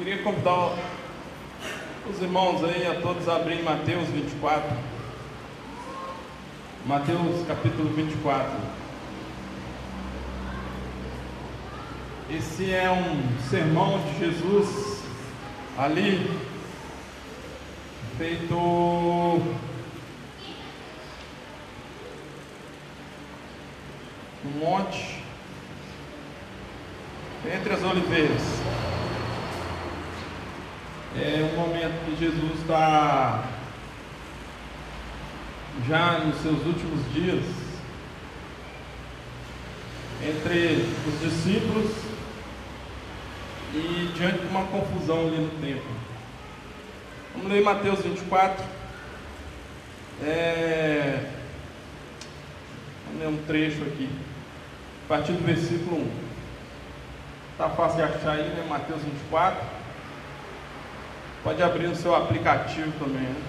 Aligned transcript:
Queria 0.00 0.22
convidar 0.22 0.78
os 2.08 2.22
irmãos 2.22 2.64
aí 2.64 2.86
a 2.86 3.02
todos 3.02 3.28
a 3.28 3.36
abrirem 3.36 3.62
Mateus 3.62 4.08
24. 4.08 4.74
Mateus 6.86 7.46
capítulo 7.46 7.90
24. 7.90 8.50
Esse 12.30 12.72
é 12.72 12.90
um 12.90 13.38
sermão 13.50 13.98
de 13.98 14.20
Jesus 14.20 15.02
ali, 15.76 16.30
feito 18.16 18.54
no 18.54 19.42
monte, 24.58 25.22
entre 27.54 27.74
as 27.74 27.82
oliveiras. 27.82 28.59
É 31.16 31.50
um 31.52 31.56
momento 31.56 32.04
que 32.04 32.24
Jesus 32.24 32.60
está 32.60 33.44
já 35.88 36.18
nos 36.20 36.36
seus 36.40 36.64
últimos 36.64 37.12
dias 37.12 37.44
entre 40.22 40.86
os 41.08 41.20
discípulos 41.20 41.90
e 43.74 44.12
diante 44.16 44.38
de 44.38 44.46
uma 44.46 44.64
confusão 44.66 45.26
ali 45.26 45.38
no 45.38 45.50
templo. 45.60 45.90
Vamos 47.34 47.50
ler 47.50 47.62
Mateus 47.62 48.00
24. 48.02 48.64
É... 50.22 51.28
Vamos 53.06 53.20
ler 53.20 53.28
um 53.28 53.46
trecho 53.46 53.82
aqui. 53.82 54.08
A 55.06 55.08
partir 55.08 55.32
do 55.32 55.44
versículo 55.44 56.02
1. 56.02 56.10
Está 57.52 57.68
fácil 57.70 57.96
de 57.96 58.02
achar 58.02 58.32
aí, 58.32 58.48
né? 58.48 58.64
Mateus 58.68 59.02
24. 59.02 59.79
Pode 61.42 61.62
abrir 61.62 61.88
no 61.88 61.96
seu 61.96 62.14
aplicativo 62.14 62.92
também. 62.98 63.22
Né? 63.22 63.42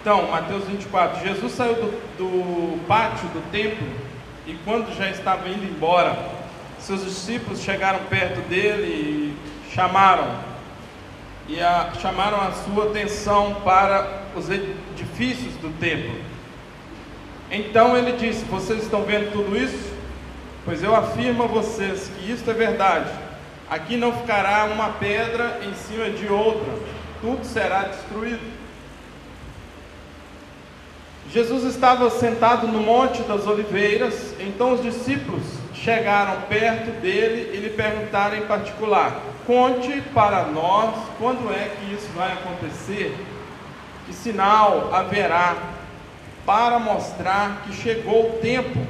Então, 0.00 0.30
Mateus 0.30 0.64
24. 0.64 1.26
Jesus 1.26 1.52
saiu 1.52 1.74
do, 1.74 1.90
do 2.16 2.86
pátio 2.86 3.28
do 3.28 3.50
templo 3.50 3.86
e, 4.46 4.54
quando 4.64 4.96
já 4.96 5.10
estava 5.10 5.48
indo 5.48 5.64
embora, 5.64 6.16
seus 6.78 7.04
discípulos 7.04 7.60
chegaram 7.60 7.98
perto 8.06 8.40
dele 8.48 8.86
e 8.86 9.70
chamaram 9.74 10.50
e 11.46 11.60
a, 11.60 11.92
chamaram 12.00 12.40
a 12.40 12.52
sua 12.52 12.86
atenção 12.86 13.56
para 13.64 14.22
os 14.36 14.48
edifícios 14.48 15.54
do 15.56 15.68
templo. 15.78 16.14
Então 17.50 17.96
ele 17.96 18.12
disse: 18.12 18.44
Vocês 18.44 18.84
estão 18.84 19.02
vendo 19.02 19.32
tudo 19.32 19.56
isso? 19.56 19.92
Pois 20.64 20.82
eu 20.82 20.94
afirmo 20.94 21.42
a 21.42 21.46
vocês 21.46 22.10
que 22.16 22.30
isto 22.30 22.50
é 22.50 22.54
verdade. 22.54 23.10
Aqui 23.70 23.96
não 23.96 24.12
ficará 24.12 24.64
uma 24.64 24.88
pedra 24.88 25.60
em 25.62 25.72
cima 25.74 26.10
de 26.10 26.26
outra, 26.26 26.72
tudo 27.20 27.44
será 27.44 27.82
destruído. 27.82 28.60
Jesus 31.32 31.62
estava 31.62 32.10
sentado 32.10 32.66
no 32.66 32.80
Monte 32.80 33.22
das 33.22 33.46
Oliveiras, 33.46 34.34
então 34.40 34.72
os 34.72 34.82
discípulos 34.82 35.44
chegaram 35.72 36.42
perto 36.48 37.00
dele 37.00 37.56
e 37.56 37.60
lhe 37.60 37.70
perguntaram 37.70 38.36
em 38.36 38.46
particular: 38.46 39.20
Conte 39.46 40.00
para 40.12 40.46
nós 40.46 40.92
quando 41.16 41.48
é 41.54 41.68
que 41.68 41.94
isso 41.94 42.08
vai 42.16 42.32
acontecer? 42.32 43.16
Que 44.04 44.12
sinal 44.12 44.92
haverá 44.92 45.54
para 46.44 46.80
mostrar 46.80 47.62
que 47.62 47.72
chegou 47.72 48.30
o 48.30 48.38
tempo 48.38 48.84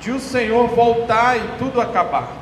de 0.00 0.10
o 0.10 0.18
Senhor 0.18 0.66
voltar 0.66 1.36
e 1.36 1.58
tudo 1.58 1.80
acabar? 1.80 2.41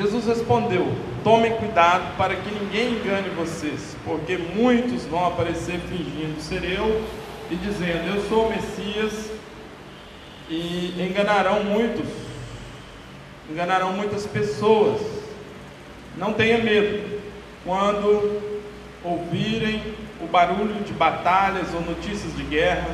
Jesus 0.00 0.24
respondeu: 0.24 0.90
Tomem 1.22 1.52
cuidado 1.56 2.16
para 2.16 2.34
que 2.34 2.50
ninguém 2.50 2.94
engane 2.94 3.28
vocês, 3.30 3.94
porque 4.02 4.38
muitos 4.38 5.04
vão 5.04 5.26
aparecer 5.26 5.78
fingindo 5.80 6.40
ser 6.40 6.64
eu 6.64 7.04
e 7.50 7.54
dizendo: 7.56 8.08
Eu 8.08 8.26
sou 8.26 8.46
o 8.46 8.48
Messias, 8.48 9.30
e 10.48 10.94
enganarão 10.98 11.62
muitos, 11.64 12.08
enganarão 13.50 13.92
muitas 13.92 14.26
pessoas. 14.26 15.02
Não 16.16 16.32
tenha 16.32 16.56
medo 16.56 17.20
quando 17.62 18.40
ouvirem 19.04 19.82
o 20.22 20.26
barulho 20.26 20.82
de 20.82 20.94
batalhas 20.94 21.74
ou 21.74 21.82
notícias 21.82 22.34
de 22.34 22.42
guerra. 22.44 22.88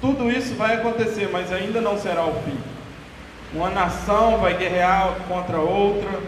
Tudo 0.00 0.30
isso 0.30 0.54
vai 0.54 0.76
acontecer, 0.76 1.28
mas 1.32 1.52
ainda 1.52 1.80
não 1.80 1.98
será 1.98 2.24
o 2.24 2.32
fim. 2.44 2.69
Uma 3.52 3.68
nação 3.68 4.38
vai 4.38 4.56
guerrear 4.56 5.12
contra 5.26 5.58
outra 5.58 6.20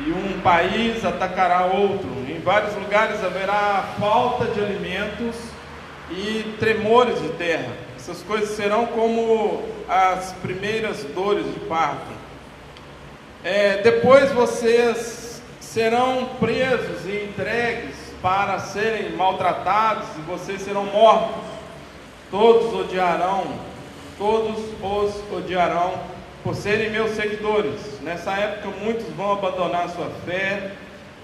e 0.00 0.10
um 0.10 0.38
país 0.40 1.02
atacará 1.02 1.64
outro. 1.64 2.10
Em 2.28 2.38
vários 2.40 2.74
lugares 2.74 3.24
haverá 3.24 3.94
falta 3.98 4.44
de 4.44 4.60
alimentos 4.60 5.34
e 6.10 6.56
tremores 6.60 7.22
de 7.22 7.28
terra. 7.30 7.72
Essas 7.96 8.22
coisas 8.22 8.50
serão 8.50 8.84
como 8.84 9.62
as 9.88 10.34
primeiras 10.42 11.04
dores 11.04 11.46
de 11.54 11.60
parto. 11.60 12.12
É, 13.42 13.78
depois 13.78 14.30
vocês 14.32 15.40
serão 15.60 16.30
presos 16.38 17.06
e 17.06 17.30
entregues 17.30 17.96
para 18.20 18.58
serem 18.58 19.16
maltratados 19.16 20.06
e 20.18 20.20
vocês 20.20 20.60
serão 20.60 20.84
mortos. 20.84 21.44
Todos 22.30 22.74
odiarão, 22.74 23.44
todos 24.18 24.58
os 24.82 25.32
odiarão 25.32 26.17
por 26.48 26.54
serem 26.54 26.88
meus 26.88 27.10
seguidores. 27.10 27.78
Nessa 28.00 28.32
época, 28.32 28.74
muitos 28.82 29.06
vão 29.14 29.32
abandonar 29.32 29.90
sua 29.90 30.08
fé 30.24 30.70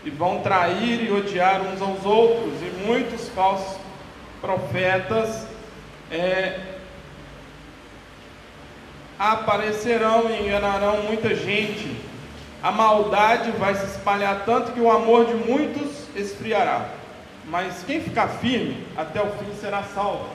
e 0.05 0.11
vão 0.11 0.41
trair 0.43 1.03
e 1.03 1.11
odiar 1.11 1.63
uns 1.63 1.81
aos 1.81 2.05
outros, 2.05 2.53
e 2.61 2.87
muitos 2.87 3.31
falsos 3.31 3.75
profetas 4.43 5.47
é, 6.11 6.61
aparecerão 9.19 10.29
e 10.29 10.47
enganarão 10.47 11.05
muita 11.05 11.35
gente. 11.35 11.97
A 12.63 12.71
maldade 12.71 13.51
vai 13.53 13.75
se 13.75 13.87
espalhar 13.87 14.43
tanto 14.45 14.73
que 14.73 14.81
o 14.81 14.91
amor 14.91 15.25
de 15.25 15.33
muitos 15.33 16.07
esfriará. 16.15 16.91
Mas 17.47 17.83
quem 17.87 17.99
ficar 17.99 18.29
firme 18.29 18.87
até 18.95 19.23
o 19.23 19.31
fim 19.31 19.55
será 19.59 19.85
salvo. 19.85 20.29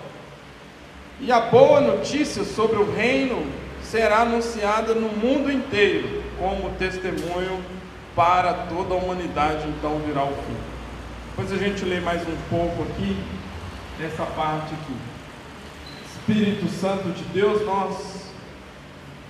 E 1.19 1.31
a 1.31 1.41
boa 1.41 1.79
notícia 1.79 2.43
sobre 2.43 2.77
o 2.77 2.91
reino 2.91 3.68
será 3.89 4.19
anunciada 4.19 4.93
no 4.93 5.09
mundo 5.09 5.51
inteiro 5.51 6.23
como 6.37 6.69
testemunho 6.75 7.63
para 8.15 8.53
toda 8.53 8.93
a 8.93 8.97
humanidade, 8.97 9.67
então 9.67 9.99
virá 10.05 10.23
o 10.23 10.33
fim. 10.33 10.57
Depois 11.29 11.51
a 11.51 11.57
gente 11.57 11.83
lê 11.85 11.99
mais 11.99 12.21
um 12.21 12.37
pouco 12.49 12.83
aqui, 12.83 13.17
nessa 13.99 14.25
parte 14.25 14.73
aqui. 14.75 14.95
Espírito 16.05 16.69
Santo 16.69 17.09
de 17.09 17.23
Deus, 17.33 17.65
nós 17.65 18.29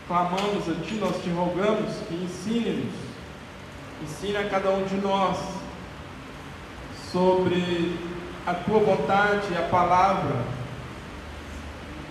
clamamos 0.07 0.67
a 0.67 0.73
Ti, 0.85 0.95
nós 0.95 1.23
te 1.23 1.29
rogamos 1.29 1.95
que 2.07 2.15
ensine-nos, 2.15 2.93
ensine 4.03 4.37
a 4.37 4.49
cada 4.49 4.71
um 4.71 4.83
de 4.83 4.95
nós 4.95 5.37
sobre 7.11 7.97
a 8.45 8.53
Tua 8.55 8.79
vontade 8.79 9.53
e 9.53 9.57
a 9.57 9.67
palavra 9.69 10.35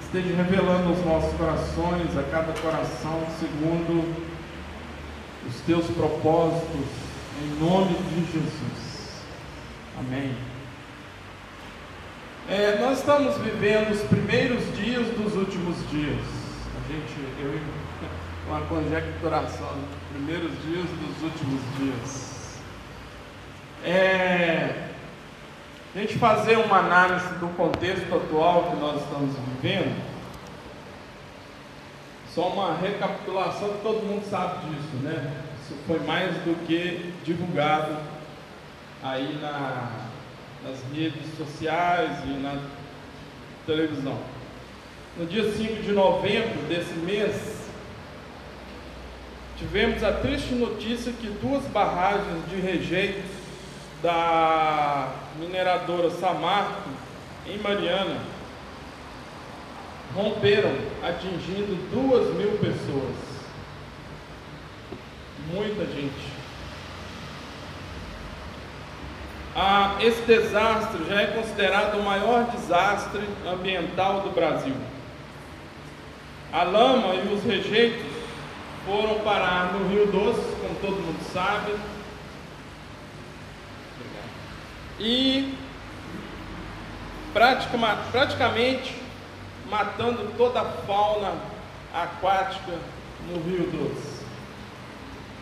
esteja 0.08 0.34
revelando 0.36 0.88
aos 0.88 1.04
nossos 1.04 1.36
corações, 1.36 2.16
a 2.16 2.22
cada 2.30 2.54
coração, 2.60 3.26
segundo 3.38 4.16
os 5.46 5.60
teus 5.66 5.86
propósitos, 5.88 6.86
em 7.42 7.62
nome 7.62 7.94
de 7.94 8.32
Jesus. 8.32 9.22
Amém. 9.98 10.34
É, 12.48 12.78
nós 12.80 13.00
estamos 13.00 13.36
vivendo 13.36 13.90
os 13.90 14.00
primeiros 14.04 14.64
dias 14.78 15.06
dos 15.08 15.34
últimos 15.34 15.76
dias. 15.90 16.24
A 16.74 16.90
gente, 16.90 17.14
eu 17.42 17.60
uma 18.48 18.62
conjecturação, 18.62 19.76
primeiros 20.14 20.52
dias 20.62 20.86
dos 20.88 21.22
últimos 21.22 21.60
dias. 21.76 22.58
É, 23.84 24.88
a 25.94 25.98
gente 25.98 26.18
fazer 26.18 26.58
uma 26.58 26.78
análise 26.78 27.28
do 27.36 27.48
contexto 27.56 28.14
atual 28.14 28.70
que 28.70 28.76
nós 28.76 29.02
estamos 29.02 29.34
vivendo, 29.36 29.96
só 32.34 32.48
uma 32.48 32.76
recapitulação 32.76 33.78
todo 33.82 34.06
mundo 34.06 34.28
sabe 34.28 34.66
disso, 34.66 34.96
né? 35.02 35.42
Isso 35.62 35.74
foi 35.86 35.98
mais 36.00 36.34
do 36.44 36.66
que 36.66 37.12
divulgado 37.24 37.96
aí 39.02 39.38
na, 39.40 39.90
nas 40.62 40.78
redes 40.94 41.36
sociais 41.36 42.18
e 42.24 42.40
na 42.40 42.58
televisão. 43.66 44.18
No 45.16 45.26
dia 45.26 45.50
5 45.52 45.82
de 45.82 45.92
novembro 45.92 46.62
desse 46.68 46.94
mês, 46.94 47.68
tivemos 49.56 50.04
a 50.04 50.12
triste 50.12 50.54
notícia 50.54 51.12
que 51.12 51.28
duas 51.42 51.64
barragens 51.64 52.48
de 52.48 52.56
rejeitos 52.60 53.30
da 54.02 55.12
mineradora 55.38 56.10
Samarco, 56.10 56.88
em 57.46 57.58
Mariana, 57.58 58.20
romperam, 60.14 60.74
atingindo 61.02 61.76
duas 61.90 62.34
mil 62.34 62.52
pessoas. 62.58 63.28
muita 65.52 65.86
gente. 65.86 66.38
Ah, 69.56 69.96
esse 70.00 70.22
desastre 70.22 71.04
já 71.08 71.22
é 71.22 71.26
considerado 71.28 71.98
o 71.98 72.02
maior 72.02 72.44
desastre 72.50 73.22
ambiental 73.46 74.20
do 74.20 74.30
Brasil. 74.30 74.74
A 76.52 76.62
lama 76.62 77.14
e 77.14 77.34
os 77.34 77.42
rejeitos 77.44 78.06
foram 78.86 79.20
parar 79.20 79.72
no 79.72 79.88
Rio 79.88 80.06
Doce, 80.06 80.40
como 80.60 80.74
todo 80.80 81.02
mundo 81.02 81.32
sabe. 81.32 81.72
E 84.98 85.54
praticamente 87.32 88.94
matando 89.70 90.32
toda 90.36 90.60
a 90.60 90.64
fauna 90.64 91.34
aquática 91.94 92.72
no 93.28 93.40
Rio 93.42 93.70
Doce. 93.70 94.18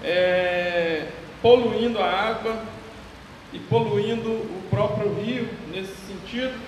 É, 0.03 1.09
poluindo 1.41 1.99
a 2.01 2.11
água 2.11 2.61
e 3.53 3.59
poluindo 3.59 4.31
o 4.31 4.63
próprio 4.69 5.15
rio 5.15 5.49
nesse 5.73 5.95
sentido. 6.07 6.59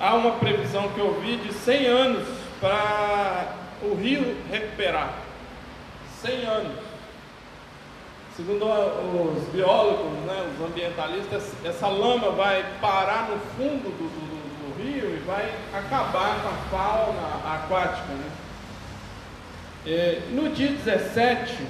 Há 0.00 0.14
uma 0.14 0.32
previsão 0.32 0.88
que 0.90 0.98
eu 0.98 1.20
vi 1.20 1.36
de 1.36 1.52
100 1.52 1.86
anos 1.86 2.28
para 2.60 3.54
o 3.82 3.94
rio 3.94 4.36
recuperar. 4.50 5.14
100 6.20 6.44
anos. 6.46 6.85
Segundo 8.36 8.66
os 8.66 9.48
biólogos, 9.48 10.12
né, 10.26 10.52
os 10.54 10.66
ambientalistas, 10.66 11.54
essa 11.64 11.88
lama 11.88 12.32
vai 12.32 12.62
parar 12.82 13.30
no 13.30 13.38
fundo 13.56 13.84
do, 13.84 14.08
do, 14.10 14.76
do 14.76 14.82
rio 14.82 15.16
e 15.16 15.22
vai 15.26 15.50
acabar 15.72 16.42
com 16.42 16.48
a 16.48 16.52
fauna 16.70 17.54
aquática. 17.54 18.12
Né? 18.12 18.30
É, 19.86 20.22
no 20.32 20.50
dia 20.50 20.68
17 20.68 21.66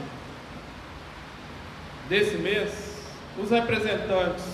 desse 2.08 2.36
mês, 2.36 2.96
os 3.38 3.48
representantes 3.50 4.44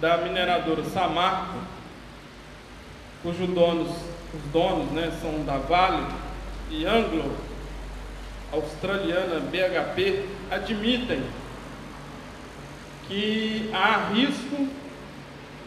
da 0.00 0.18
mineradora 0.18 0.84
Samarco, 0.84 1.58
cujos 3.20 3.48
donos, 3.48 3.90
os 4.32 4.52
donos 4.52 4.92
né, 4.92 5.12
são 5.20 5.44
da 5.44 5.58
Vale 5.58 6.06
e 6.70 6.86
Anglo, 6.86 7.34
australiana 8.52 9.40
BHP, 9.40 10.26
admitem 10.50 11.22
que 13.08 13.70
há 13.72 14.10
risco 14.12 14.68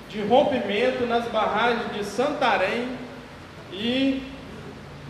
de 0.10 0.22
rompimento 0.22 1.06
nas 1.06 1.28
barragens 1.28 1.94
de 1.94 2.06
Santarém 2.06 2.88
e 3.72 4.24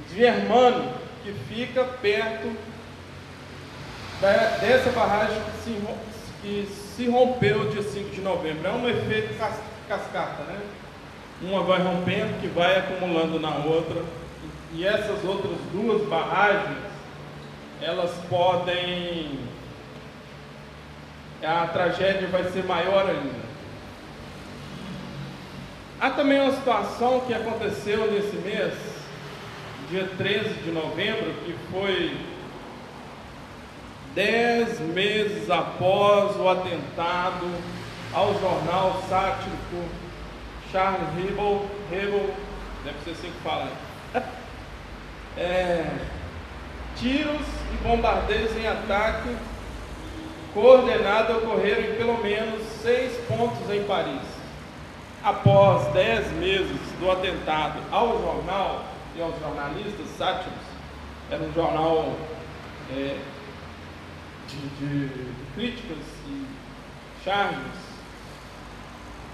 de 0.09 0.23
Hermano, 0.23 0.93
que 1.23 1.33
fica 1.47 1.83
perto 1.83 2.51
dessa 4.61 4.89
barragem 4.91 5.37
que 5.41 5.63
se, 5.63 5.81
que 6.41 6.67
se 6.95 7.07
rompeu 7.07 7.69
dia 7.69 7.83
5 7.83 8.09
de 8.09 8.21
novembro. 8.21 8.67
É 8.67 8.71
um 8.71 8.89
efeito 8.89 9.37
cas, 9.37 9.59
cascata, 9.87 10.43
né? 10.43 10.59
Uma 11.41 11.63
vai 11.63 11.81
rompendo, 11.81 12.39
que 12.39 12.47
vai 12.47 12.77
acumulando 12.77 13.39
na 13.39 13.55
outra. 13.57 14.01
E 14.73 14.85
essas 14.85 15.23
outras 15.23 15.57
duas 15.71 16.07
barragens, 16.07 16.77
elas 17.85 18.11
podem. 18.27 19.39
A 21.43 21.67
tragédia 21.67 22.27
vai 22.27 22.43
ser 22.45 22.63
maior 22.65 23.07
ainda. 23.07 23.45
Há 26.01 26.09
também 26.09 26.41
uma 26.41 26.53
situação 26.53 27.21
que 27.21 27.33
aconteceu 27.33 28.11
nesse 28.11 28.35
mês, 28.37 28.73
dia 29.89 30.09
13 30.17 30.49
de 30.63 30.71
novembro, 30.71 31.33
que 31.45 31.55
foi 31.71 32.17
dez 34.15 34.79
meses 34.79 35.49
após 35.49 36.35
o 36.37 36.49
atentado 36.49 37.45
ao 38.13 38.33
jornal 38.39 39.03
sático 39.07 39.85
Charles 40.71 41.07
Hebel, 41.17 41.69
Hebel 41.91 42.33
deve 42.83 42.97
ser 43.03 43.11
assim 43.11 43.31
que 43.31 43.43
fala, 43.43 43.71
é, 45.37 45.85
tiros 46.95 47.45
e 47.73 47.83
bombardeios 47.83 48.55
em 48.57 48.67
ataque 48.67 49.35
coordenado 50.53 51.37
ocorreram 51.37 51.81
em 51.81 51.95
pelo 51.95 52.17
menos 52.23 52.63
seis 52.81 53.17
pontos 53.27 53.69
em 53.69 53.83
Paris. 53.83 54.21
Após 55.23 55.91
dez 55.93 56.31
meses 56.33 56.79
do 56.99 57.11
atentado 57.11 57.79
ao 57.91 58.21
jornal 58.21 58.85
e 59.15 59.21
aos 59.21 59.37
jornalistas 59.39 60.07
sátiros, 60.17 60.53
era 61.29 61.41
um 61.43 61.51
jornal 61.53 62.13
é, 62.91 63.17
de, 64.47 64.67
de 64.77 65.09
críticas 65.55 65.97
e 66.27 66.45
charges, 67.23 67.59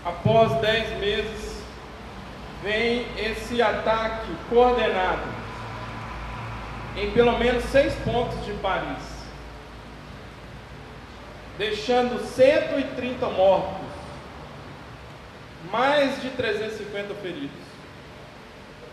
após 0.06 0.54
dez 0.62 0.98
meses, 1.00 1.62
vem 2.64 3.06
esse 3.18 3.62
ataque 3.62 4.32
coordenado 4.50 5.41
em 6.98 7.12
pelo 7.12 7.38
menos 7.38 7.64
seis 7.66 7.94
pontos 8.04 8.46
de 8.46 8.54
Paris, 8.54 9.04
deixando 11.58 12.26
130 12.26 13.26
mortos, 13.30 13.88
mais 15.72 16.22
de 16.22 16.30
350 16.32 17.14
feridos 17.16 17.72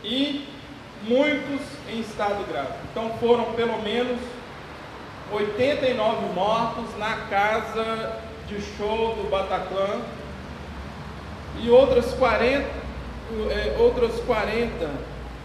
e 0.05 0.47
muitos 1.03 1.61
em 1.89 2.01
estado 2.01 2.47
grave. 2.47 2.73
Então 2.91 3.11
foram 3.19 3.53
pelo 3.55 3.81
menos 3.83 4.21
89 5.33 6.35
mortos 6.35 6.97
na 6.99 7.17
casa 7.29 8.21
de 8.47 8.61
show 8.77 9.15
do 9.15 9.29
Bataclan 9.31 10.01
e 11.61 11.69
outras 11.71 12.13
40, 12.15 12.67
é, 13.51 13.77
outras 13.79 14.19
40 14.21 14.91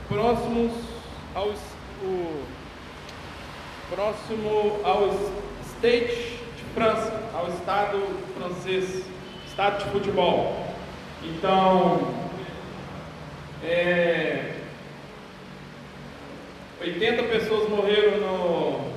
próximos 0.07 0.71
ao, 1.35 1.51
o, 2.03 2.43
próximo 3.89 4.79
ao 4.83 5.09
State 5.75 6.39
de 6.57 6.63
França, 6.73 7.19
ao 7.33 7.47
estado 7.49 8.01
francês, 8.37 9.03
estado 9.45 9.83
de 9.83 9.91
futebol. 9.91 10.67
Então, 11.23 12.13
é, 13.63 14.53
80 16.81 17.23
pessoas 17.23 17.69
morreram 17.69 18.17
no 18.19 18.93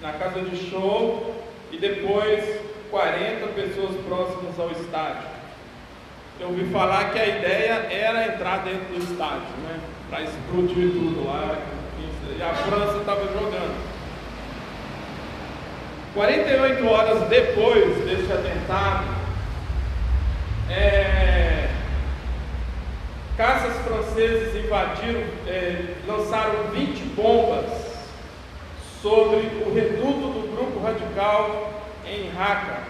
na 0.00 0.12
casa 0.12 0.40
de 0.42 0.70
show 0.70 1.34
e 1.72 1.76
depois 1.76 2.44
40 2.90 3.46
pessoas 3.48 3.96
próximas 4.06 4.58
ao 4.58 4.70
estádio. 4.70 5.28
Eu 6.40 6.48
ouvi 6.48 6.64
falar 6.70 7.12
que 7.12 7.18
a 7.18 7.26
ideia 7.26 7.88
era 7.90 8.34
entrar 8.34 8.58
dentro 8.58 8.94
do 8.94 8.98
estádio, 8.98 9.56
né? 9.64 9.80
Para 10.08 10.22
explodir 10.22 10.92
tudo 10.92 11.26
lá. 11.26 11.58
E 12.38 12.42
a 12.42 12.54
França 12.54 12.98
estava 12.98 13.24
jogando. 13.32 13.88
48 16.14 16.86
horas 16.86 17.28
depois 17.28 17.96
desse 18.04 18.32
atentado, 18.32 19.08
é, 20.70 21.68
caças 23.36 23.76
franceses 23.78 24.54
invadiram, 24.64 25.20
é, 25.48 25.96
lançaram 26.06 26.70
20 26.70 27.00
bombas 27.16 27.66
sobre 29.02 29.38
o 29.66 29.74
reduto 29.74 30.32
do 30.32 30.56
grupo 30.56 30.80
radical 30.80 31.72
em 32.06 32.30
Raqqa, 32.30 32.84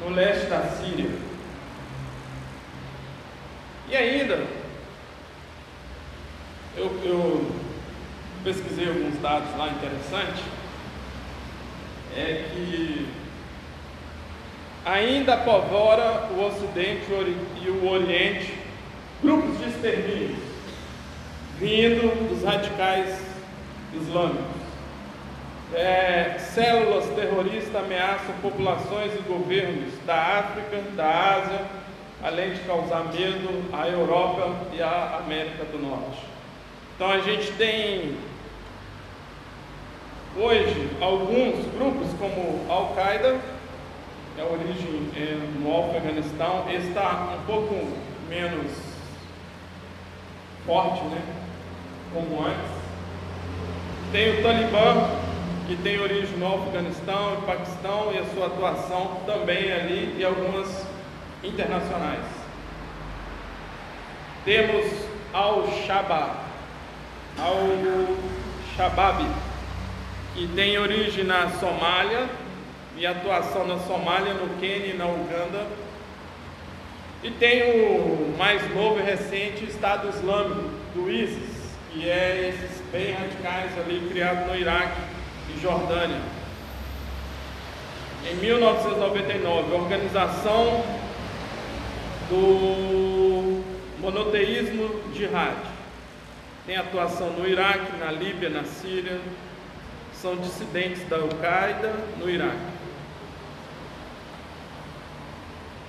no 0.00 0.14
leste 0.14 0.46
da 0.46 0.62
Síria. 0.62 1.10
E 3.90 3.96
ainda, 3.96 4.46
eu, 6.74 6.86
eu 7.04 7.67
pesquisei 8.48 8.88
alguns 8.88 9.20
dados 9.20 9.54
lá 9.58 9.68
interessantes, 9.68 10.42
é 12.16 12.44
que 12.50 13.06
ainda 14.86 15.34
apavora 15.34 16.30
o 16.32 16.46
Ocidente 16.46 17.02
e 17.62 17.68
o 17.68 17.90
Oriente 17.90 18.54
grupos 19.22 19.58
de 19.58 19.68
extermínio 19.68 20.36
vindo 21.58 22.30
dos 22.30 22.42
radicais 22.42 23.20
islâmicos. 23.92 24.58
É, 25.74 26.38
células 26.38 27.04
terroristas 27.14 27.76
ameaçam 27.76 28.34
populações 28.40 29.12
e 29.12 29.22
governos 29.28 29.92
da 30.06 30.38
África, 30.38 30.80
da 30.96 31.34
Ásia, 31.34 31.60
além 32.22 32.54
de 32.54 32.60
causar 32.60 33.12
medo 33.12 33.68
à 33.74 33.86
Europa 33.86 34.56
e 34.72 34.80
à 34.80 35.20
América 35.22 35.64
do 35.64 35.78
Norte. 35.78 36.22
Então 36.96 37.10
a 37.10 37.18
gente 37.18 37.52
tem 37.52 38.16
hoje 40.38 40.88
alguns 41.00 41.66
grupos 41.74 42.08
como 42.18 42.64
Al-Qaeda, 42.68 43.36
é 44.36 44.40
a 44.40 44.44
origem 44.44 45.10
é, 45.16 45.36
no 45.58 45.90
Afeganistão, 45.90 46.66
está 46.70 47.34
um 47.36 47.44
pouco 47.44 47.74
menos 48.28 48.70
forte, 50.64 51.02
né? 51.04 51.20
Como 52.14 52.44
antes. 52.44 52.70
Tem 54.12 54.38
o 54.38 54.42
Talibã, 54.42 55.10
que 55.66 55.76
tem 55.76 55.98
origem 56.00 56.38
no 56.38 56.54
Afeganistão 56.54 57.38
e 57.38 57.46
Paquistão 57.46 58.12
e 58.14 58.18
a 58.18 58.24
sua 58.26 58.46
atuação 58.46 59.18
também 59.26 59.72
ali 59.72 60.16
e 60.18 60.24
algumas 60.24 60.86
internacionais. 61.42 62.24
Temos 64.44 64.86
Al-Shabaab, 65.32 66.36
Al-Shabaab, 67.38 69.26
que 70.38 70.46
tem 70.54 70.78
origem 70.78 71.24
na 71.24 71.50
Somália 71.50 72.28
e 72.96 73.04
atuação 73.04 73.66
na 73.66 73.76
Somália, 73.80 74.34
no 74.34 74.48
Quênia 74.60 74.94
e 74.94 74.96
na 74.96 75.06
Uganda. 75.06 75.66
E 77.24 77.30
tem 77.32 77.62
o 77.64 78.36
mais 78.38 78.62
novo 78.72 79.00
e 79.00 79.02
recente 79.02 79.64
Estado 79.64 80.08
Islâmico, 80.08 80.70
do 80.94 81.10
ISIS, 81.10 81.74
que 81.92 82.08
é 82.08 82.54
esses 82.54 82.80
bem 82.92 83.14
radicais 83.14 83.76
ali 83.78 84.08
criados 84.08 84.46
no 84.46 84.54
Iraque 84.54 85.00
e 85.52 85.60
Jordânia. 85.60 86.20
Em 88.30 88.36
1999, 88.36 89.74
a 89.74 89.76
organização 89.76 90.84
do 92.30 93.64
monoteísmo 94.00 95.02
jihad 95.12 95.56
tem 96.64 96.76
atuação 96.76 97.30
no 97.30 97.48
Iraque, 97.48 97.96
na 97.98 98.12
Líbia, 98.12 98.50
na 98.50 98.62
Síria, 98.62 99.18
são 100.20 100.36
dissidentes 100.36 101.06
da 101.08 101.16
Al-Qaeda 101.16 101.92
no 102.18 102.28
Iraque. 102.28 102.56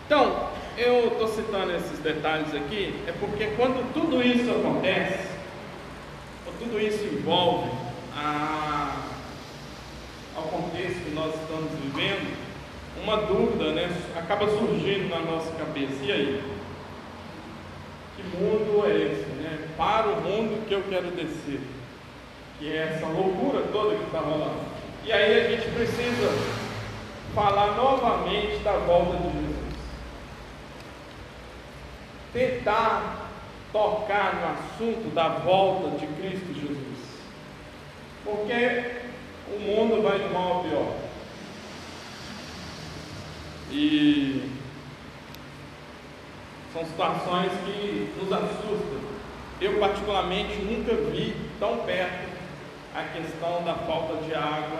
Então, 0.06 0.50
eu 0.78 1.08
estou 1.08 1.28
citando 1.28 1.72
esses 1.76 2.00
detalhes 2.00 2.54
aqui, 2.54 2.96
é 3.08 3.12
porque 3.12 3.48
quando 3.58 3.94
tudo 3.94 4.22
isso 4.24 4.50
acontece, 4.52 5.30
ou 6.46 6.54
tudo 6.60 6.80
isso 6.80 7.04
envolve 7.06 7.70
a, 8.16 8.96
ao 10.36 10.44
contexto 10.44 11.04
que 11.04 11.12
nós 11.12 11.34
estamos 11.36 11.72
vivendo, 11.80 12.38
uma 13.04 13.18
dúvida 13.18 13.72
né, 13.72 13.90
acaba 14.16 14.48
surgindo 14.48 15.10
na 15.10 15.20
nossa 15.20 15.52
cabeça. 15.54 16.04
E 16.04 16.12
aí? 16.12 16.44
Que 18.16 18.24
mundo 18.38 18.86
é 18.86 18.96
esse? 18.96 19.26
Né? 19.42 19.68
Para 19.78 20.08
o 20.08 20.22
mundo 20.22 20.68
que 20.68 20.74
eu 20.74 20.84
quero 20.90 21.12
descer. 21.12 21.62
Que 22.60 22.74
é 22.74 22.94
essa 22.94 23.08
loucura 23.08 23.64
toda 23.72 23.96
que 23.96 24.04
está 24.04 24.20
rolando. 24.20 24.60
E 25.06 25.12
aí 25.12 25.46
a 25.46 25.50
gente 25.50 25.72
precisa 25.74 26.30
falar 27.34 27.76
novamente 27.76 28.62
da 28.64 28.74
volta 28.74 29.18
de 29.18 29.24
Jesus 29.24 29.60
tentar 32.34 33.28
tocar 33.72 34.36
no 34.36 34.86
assunto 34.86 35.14
da 35.14 35.30
volta 35.30 35.98
de 35.98 36.08
Cristo 36.08 36.54
Jesus. 36.54 37.00
Porque 38.24 38.92
o 39.56 39.60
mundo 39.60 40.02
vai 40.02 40.20
de 40.20 40.30
mal 40.30 40.60
a 40.60 40.64
pior. 40.64 40.96
E 43.72 44.52
são 46.74 46.86
situações 46.86 47.52
que 47.66 48.14
nos 48.20 48.32
assustam. 48.32 49.10
Eu, 49.62 49.80
particularmente, 49.80 50.56
nunca 50.60 50.96
vi 51.12 51.36
tão 51.60 51.80
perto 51.80 52.29
a 52.96 53.04
questão 53.04 53.64
da 53.64 53.76
falta 53.76 54.24
de 54.24 54.34
água 54.34 54.80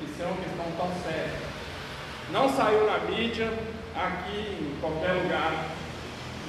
e 0.00 0.06
ser 0.16 0.24
uma 0.24 0.36
questão 0.36 0.66
tão 0.76 0.90
séria. 1.02 1.52
Não 2.30 2.48
saiu 2.48 2.86
na 2.86 2.98
mídia, 2.98 3.52
aqui 3.94 4.58
em 4.60 4.80
qualquer 4.80 5.12
lugar, 5.12 5.52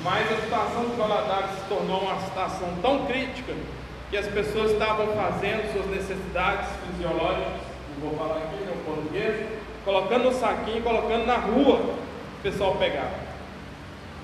mas 0.03 0.31
a 0.31 0.41
situação 0.41 0.86
dos 0.86 0.98
Valadares 0.98 1.51
se 1.51 1.65
tornou 1.67 2.01
uma 2.01 2.19
situação 2.22 2.69
tão 2.81 3.05
crítica 3.05 3.53
que 4.10 4.17
as 4.17 4.27
pessoas 4.27 4.72
estavam 4.72 5.07
fazendo 5.07 5.74
suas 5.74 5.88
necessidades 5.88 6.69
fisiológicas, 6.86 7.62
não 8.00 8.10
vou 8.10 8.17
falar 8.17 8.38
aqui 8.38 8.63
no 8.63 8.75
português, 8.86 9.48
colocando 9.83 10.25
no 10.25 10.33
saquinho, 10.33 10.83
colocando 10.83 11.25
na 11.25 11.38
rua, 11.38 11.79
o 11.79 12.41
pessoal 12.41 12.75
pegava. 12.75 13.24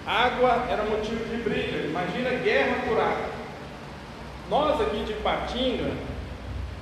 Água 0.06 0.66
era 0.70 0.84
motivo 0.84 1.24
de 1.26 1.42
briga, 1.42 1.88
imagina 1.88 2.30
guerra 2.42 2.76
por 2.88 3.00
água. 3.00 3.30
Nós 4.50 4.82
aqui 4.82 5.04
de 5.04 5.14
Patinga, 5.16 5.92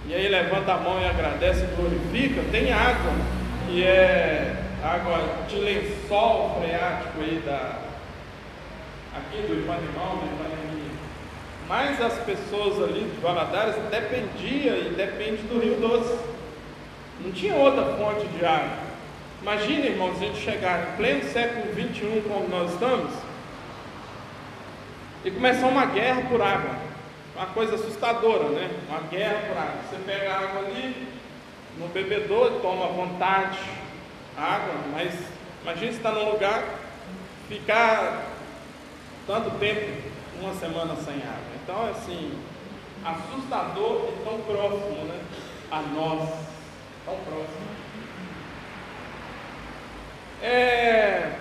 e 0.07 0.15
aí 0.15 0.29
levanta 0.29 0.73
a 0.73 0.77
mão 0.77 1.01
e 1.01 1.05
agradece 1.05 1.65
e 1.65 1.75
glorifica, 1.75 2.41
tem 2.49 2.71
água, 2.71 3.11
que 3.67 3.83
é 3.83 4.55
água 4.81 5.21
de 5.49 5.57
lençol 5.57 6.61
freático 6.61 7.19
aí 7.19 7.43
da, 7.45 7.79
aqui 9.17 9.41
do 9.41 9.59
Ipanimão, 9.59 10.17
do 10.17 10.25
Ipanemi. 10.25 10.91
Mas 11.67 12.01
as 12.01 12.13
pessoas 12.19 12.81
ali 12.81 13.01
de 13.03 13.19
Valadares 13.19 13.75
dependiam 13.91 14.77
e 14.77 14.93
depende 14.95 15.41
do 15.43 15.59
Rio 15.59 15.75
Doce. 15.75 16.17
Não 17.19 17.31
tinha 17.33 17.55
outra 17.55 17.83
fonte 17.97 18.25
de 18.27 18.45
água. 18.45 18.87
Imagina, 19.41 19.87
irmãos, 19.87 20.15
a 20.15 20.25
gente 20.25 20.39
chegar 20.39 20.79
em 20.79 20.95
pleno 20.95 21.23
século 21.25 21.73
XXI, 21.73 22.23
como 22.25 22.47
nós 22.47 22.71
estamos, 22.71 23.11
e 25.25 25.31
começar 25.31 25.67
uma 25.67 25.85
guerra 25.87 26.21
por 26.29 26.41
água. 26.41 26.86
Uma 27.37 27.45
coisa 27.45 27.75
assustadora, 27.75 28.49
né? 28.49 28.67
Uma 28.89 29.01
guerra 29.01 29.43
por 29.47 29.55
água. 29.55 29.81
Você 29.87 29.97
pega 30.07 30.33
a 30.33 30.39
água 30.39 30.61
ali, 30.65 31.07
no 31.77 31.87
bebedouro, 31.89 32.59
toma 32.61 32.85
à 32.85 32.87
vontade 32.87 33.59
água, 34.35 34.73
mas 34.91 35.13
imagina 35.61 35.91
estar 35.91 36.11
num 36.13 36.31
lugar, 36.31 36.63
ficar 37.47 38.23
tanto 39.27 39.51
tempo, 39.59 40.01
uma 40.41 40.55
semana 40.55 40.95
sem 40.95 41.13
água. 41.13 41.53
Então, 41.61 41.87
é 41.87 41.91
assim, 41.91 42.33
assustador 43.05 44.09
e 44.09 44.23
tão 44.23 44.39
próximo, 44.41 45.05
né? 45.05 45.19
A 45.69 45.81
nós, 45.83 46.29
tão 47.05 47.17
próximo. 47.17 47.67
É, 50.41 51.33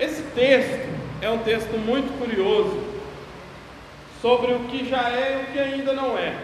esse 0.00 0.22
texto 0.34 0.88
é 1.22 1.30
um 1.30 1.38
texto 1.38 1.78
muito 1.78 2.18
curioso 2.18 2.89
sobre 4.20 4.52
o 4.52 4.60
que 4.60 4.88
já 4.88 5.10
é 5.10 5.32
e 5.32 5.44
o 5.44 5.52
que 5.52 5.58
ainda 5.58 5.92
não 5.92 6.18
é, 6.18 6.34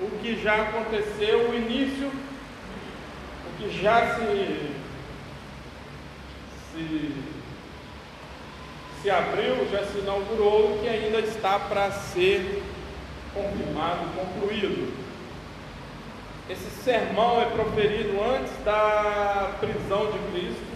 o 0.00 0.10
que 0.18 0.42
já 0.42 0.62
aconteceu, 0.62 1.50
o 1.50 1.54
início, 1.54 2.08
o 2.08 3.58
que 3.58 3.82
já 3.82 4.16
se, 4.16 4.70
se 6.72 7.12
se 9.02 9.10
abriu, 9.10 9.66
já 9.70 9.82
se 9.86 9.98
inaugurou, 9.98 10.78
que 10.82 10.88
ainda 10.88 11.20
está 11.20 11.58
para 11.58 11.90
ser 11.90 12.62
confirmado, 13.32 14.00
concluído. 14.14 14.92
Esse 16.50 16.68
sermão 16.82 17.40
é 17.40 17.46
proferido 17.46 18.22
antes 18.22 18.52
da 18.62 19.54
prisão 19.58 20.10
de 20.12 20.18
Cristo, 20.30 20.70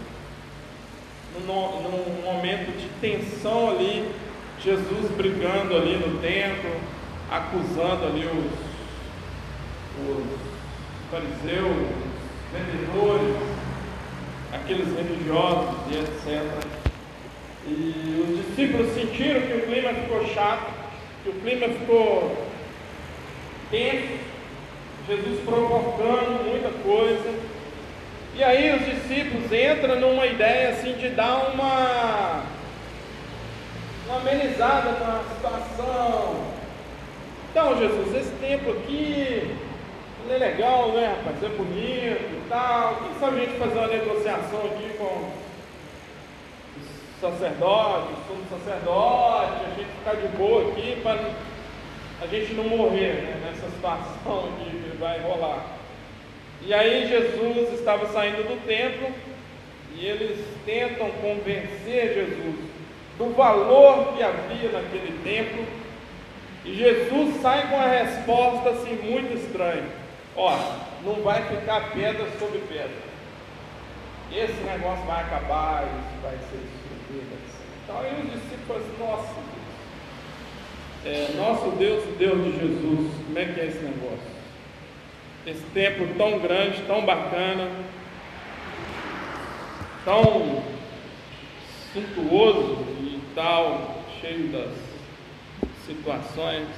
num 1.47 2.23
momento 2.25 2.75
de 2.79 2.89
tensão 3.01 3.71
ali, 3.71 4.11
Jesus 4.65 5.11
brigando 5.11 5.77
ali 5.77 5.97
no 5.99 6.19
templo, 6.21 6.71
acusando 7.31 8.07
ali 8.07 8.25
os, 8.25 8.51
os 10.09 10.25
fariseus, 11.11 11.77
os 11.77 12.51
vendedores, 12.51 13.37
aqueles 14.55 14.89
religiosos 14.97 15.75
e 15.91 15.99
etc. 15.99 16.65
E 17.67 18.27
os 18.27 18.47
discípulos 18.47 18.95
sentiram 18.95 19.43
que 19.43 19.53
o 19.53 19.67
clima 19.67 19.93
ficou 19.93 20.27
chato, 20.29 20.73
que 21.23 21.29
o 21.29 21.35
clima 21.35 21.69
ficou 21.69 22.49
tenso, 23.71 24.19
Jesus 25.07 25.41
provocando 25.45 26.43
muita 26.49 26.71
coisa. 26.83 27.35
E 28.35 28.43
aí 28.43 28.75
os 28.75 28.87
discípulos 28.87 29.53
entram 29.53 30.01
numa 30.01 30.27
ideia 30.27 30.71
assim 30.71 30.95
de 30.95 31.11
dar 31.11 31.53
uma, 31.53 32.45
uma 34.07 34.17
amenizada 34.21 34.91
na 34.93 35.23
situação. 35.35 36.45
Então, 37.51 37.79
Jesus, 37.79 38.15
esse 38.15 38.33
tempo 38.37 38.71
aqui 38.71 39.57
é 40.29 40.39
legal, 40.39 40.93
né, 40.93 41.17
rapaz? 41.17 41.43
É 41.43 41.49
bonito 41.57 42.23
e 42.23 42.43
tal. 42.49 42.97
Quem 42.97 43.21
sabe 43.21 43.37
a 43.37 43.45
gente 43.45 43.59
fazer 43.59 43.79
uma 43.79 43.87
negociação 43.89 44.61
aqui 44.67 44.91
com 44.99 45.31
sacerdote, 47.21 48.09
sumo 48.27 48.45
sacerdote, 48.51 49.65
a 49.65 49.75
gente 49.77 49.91
ficar 49.99 50.15
de 50.17 50.29
boa 50.37 50.71
aqui 50.71 51.01
para 51.03 51.31
a 52.23 52.27
gente 52.27 52.55
não 52.55 52.65
morrer 52.65 53.23
né, 53.23 53.41
nessa 53.45 53.71
situação 53.71 54.49
que 54.59 54.97
vai 54.99 55.21
rolar. 55.21 55.65
E 56.63 56.73
aí 56.73 57.09
Jesus 57.09 57.79
estava 57.79 58.07
saindo 58.09 58.43
do 58.49 58.67
templo 58.67 59.09
e 59.95 60.07
eles 60.07 60.39
tentam 60.65 61.11
convencer 61.11 62.15
Jesus 62.15 62.74
do 63.19 63.35
valor 63.35 64.15
que 64.15 64.23
havia 64.23 64.71
naquele 64.71 65.19
templo. 65.23 65.65
E 66.65 66.75
Jesus 66.75 67.41
sai 67.43 67.69
com 67.69 67.77
a 67.77 67.87
resposta 67.87 68.71
assim 68.71 68.95
muito 69.03 69.35
estranha: 69.37 69.85
Ó, 70.37 70.57
não 71.05 71.23
vai 71.23 71.43
ficar 71.43 71.93
pedra 71.93 72.27
sobre 72.39 72.59
pedra. 72.61 73.15
Esse 74.33 74.63
negócio 74.63 75.05
vai 75.05 75.23
acabar, 75.23 75.85
isso 75.85 76.23
vai 76.23 76.33
ser 76.33 76.57
isso. 76.57 76.85
Então 77.85 78.01
aí 78.01 78.13
os 78.25 78.33
discípulos 78.33 78.83
assim, 78.83 78.97
nossa 78.99 79.35
Deus, 81.05 81.31
é, 81.31 81.37
nosso 81.37 81.71
Deus, 81.77 82.05
Deus 82.19 82.45
de 82.45 82.53
Jesus, 82.53 83.13
como 83.27 83.39
é 83.39 83.45
que 83.45 83.61
é 83.61 83.67
esse 83.67 83.79
negócio? 83.79 84.35
esse 85.47 85.63
templo 85.75 86.09
tão 86.17 86.39
grande, 86.39 86.83
tão 86.87 87.05
bacana, 87.05 87.69
tão 90.05 90.63
suntuoso 91.93 92.84
e 93.35 93.41
tal, 93.41 94.05
cheio 94.21 94.47
das 94.47 94.71
situações. 95.85 96.69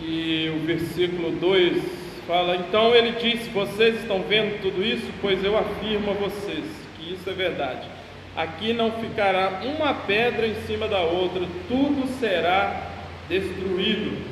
E 0.00 0.50
o 0.56 0.66
versículo 0.66 1.32
2 1.32 1.82
fala: 2.26 2.56
Então 2.56 2.94
ele 2.94 3.12
disse: 3.12 3.50
Vocês 3.50 4.00
estão 4.00 4.22
vendo 4.22 4.62
tudo 4.62 4.82
isso? 4.82 5.12
Pois 5.20 5.44
eu 5.44 5.58
afirmo 5.58 6.12
a 6.12 6.14
vocês 6.14 6.64
que 6.96 7.12
isso 7.12 7.28
é 7.28 7.32
verdade. 7.34 7.86
Aqui 8.34 8.72
não 8.72 8.90
ficará 8.92 9.60
uma 9.62 9.92
pedra 9.92 10.46
em 10.46 10.54
cima 10.62 10.88
da 10.88 11.00
outra, 11.00 11.46
tudo 11.68 12.08
será 12.18 12.84
destruído. 13.28 14.26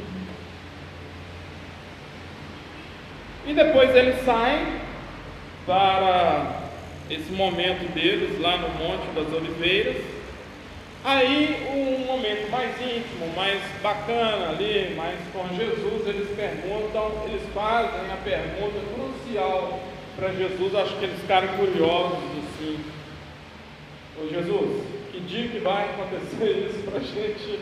E 3.47 3.53
depois 3.53 3.95
eles 3.95 4.25
saem 4.25 4.65
para 5.67 6.66
esse 7.11 7.31
momento 7.33 7.93
deles 7.95 8.41
lá 8.41 8.57
no 8.57 8.69
Monte 8.71 9.07
das 9.15 9.33
Oliveiras. 9.33 10.03
Aí, 11.05 11.65
um 11.71 12.05
momento 12.05 12.51
mais 12.51 12.75
íntimo, 12.81 13.33
mais 13.37 13.63
bacana 13.81 14.49
ali, 14.49 14.93
mais 14.97 15.17
com 15.33 15.47
Jesus, 15.55 16.07
eles 16.07 16.29
perguntam, 16.37 17.13
eles 17.29 17.43
fazem 17.55 18.11
a 18.13 18.17
pergunta 18.25 18.81
crucial 18.93 19.81
para 20.17 20.33
Jesus, 20.33 20.75
acho 20.75 20.97
que 20.97 21.05
eles 21.05 21.21
ficaram 21.21 21.49
curiosos 21.57 22.19
assim. 22.39 22.81
Ô 24.21 24.29
Jesus, 24.29 24.83
que 25.13 25.21
dia 25.21 25.49
que 25.49 25.59
vai 25.59 25.91
acontecer 25.91 26.71
isso 26.75 26.91
para 26.91 26.99
a 26.99 27.03
gente 27.03 27.61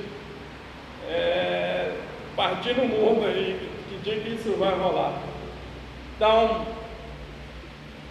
é, 1.07 1.93
partir 2.35 2.75
no 2.77 2.87
mundo 2.87 3.27
aí? 3.27 3.69
Que 3.91 3.97
dia 3.99 4.21
que 4.21 4.37
isso 4.37 4.57
vai 4.57 4.73
rolar? 4.73 5.21
Então, 6.17 6.67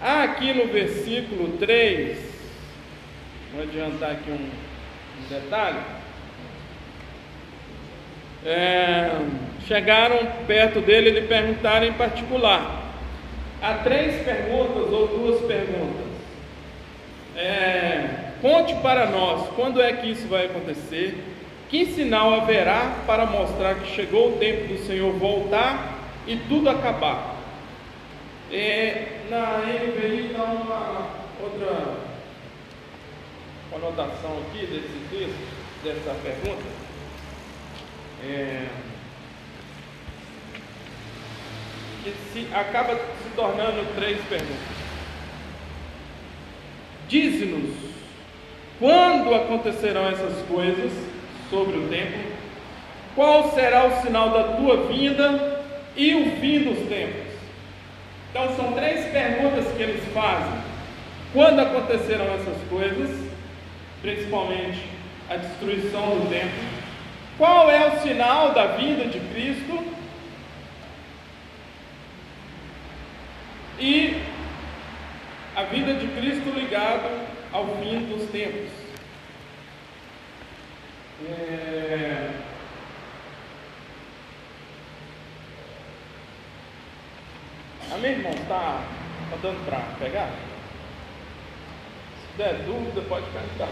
aqui 0.03 0.53
no 0.53 0.67
versículo 0.67 1.57
3, 1.57 2.17
vou 3.53 3.63
adiantar 3.63 4.11
aqui 4.11 4.29
um, 4.29 4.49
detalhe. 5.29 5.79
É, 8.45 9.11
chegaram 9.65 10.17
perto 10.45 10.81
dele 10.81 11.09
e 11.09 11.13
lhe 11.13 11.27
perguntaram 11.27 11.85
em 11.85 11.93
particular. 11.93 12.83
Há 13.61 13.75
três 13.75 14.21
perguntas 14.23 14.91
ou 14.91 15.07
duas 15.07 15.41
perguntas. 15.45 16.05
É, 17.37 18.09
conte 18.41 18.75
para 18.75 19.05
nós 19.05 19.47
quando 19.55 19.81
é 19.81 19.93
que 19.93 20.11
isso 20.11 20.27
vai 20.27 20.47
acontecer, 20.47 21.17
que 21.69 21.85
sinal 21.85 22.33
haverá 22.33 22.97
para 23.07 23.25
mostrar 23.25 23.75
que 23.75 23.95
chegou 23.95 24.33
o 24.33 24.37
tempo 24.37 24.67
do 24.67 24.85
Senhor 24.85 25.13
voltar 25.13 25.97
e 26.27 26.35
tudo 26.35 26.69
acabar. 26.69 27.37
É, 28.51 29.22
na 29.29 29.59
NVI 29.59 30.33
dá 30.33 30.43
uma 30.43 31.09
outra 31.41 31.97
conotação 33.71 34.39
aqui 34.39 34.65
desse 34.65 35.07
texto, 35.09 35.83
dessa 35.83 36.13
pergunta. 36.21 36.63
É, 38.25 38.67
que 42.03 42.13
se, 42.33 42.53
acaba 42.53 42.95
se 42.95 43.29
tornando 43.35 43.95
três 43.95 44.19
perguntas. 44.25 44.83
Dize-nos 47.07 47.93
quando 48.79 49.33
acontecerão 49.33 50.07
essas 50.09 50.45
coisas 50.47 50.91
sobre 51.49 51.77
o 51.77 51.87
templo, 51.87 52.33
qual 53.15 53.51
será 53.51 53.85
o 53.85 54.01
sinal 54.01 54.31
da 54.31 54.55
tua 54.55 54.87
vinda 54.87 55.61
e 55.95 56.15
o 56.15 56.31
fim 56.41 56.63
dos 56.63 56.87
tempos. 56.89 57.33
Então 58.29 58.55
são 58.55 58.72
que 59.75 59.83
eles 59.83 60.03
fazem. 60.13 60.61
Quando 61.33 61.59
acontecerão 61.59 62.25
essas 62.35 62.57
coisas, 62.69 63.09
principalmente 64.01 64.83
a 65.29 65.37
destruição 65.37 66.19
do 66.19 66.29
templo? 66.29 66.63
Qual 67.37 67.69
é 67.71 67.87
o 67.87 68.01
sinal 68.01 68.53
da 68.53 68.67
vinda 68.77 69.05
de 69.05 69.19
Cristo? 69.19 69.83
E 73.79 74.21
a 75.55 75.63
vida 75.63 75.95
de 75.95 76.07
Cristo 76.07 76.49
ligado 76.51 77.09
ao 77.51 77.65
fim 77.77 78.05
dos 78.05 78.29
tempos. 78.29 78.71
É... 81.27 82.29
Amém, 87.91 88.11
irmão? 88.11 88.31
Está 88.31 88.81
tá 89.29 89.37
dando 89.41 89.65
para 89.65 89.79
pegar? 89.99 90.29
Se 92.21 92.37
der 92.37 92.53
dúvida, 92.65 93.01
pode 93.07 93.25
perguntar. 93.27 93.69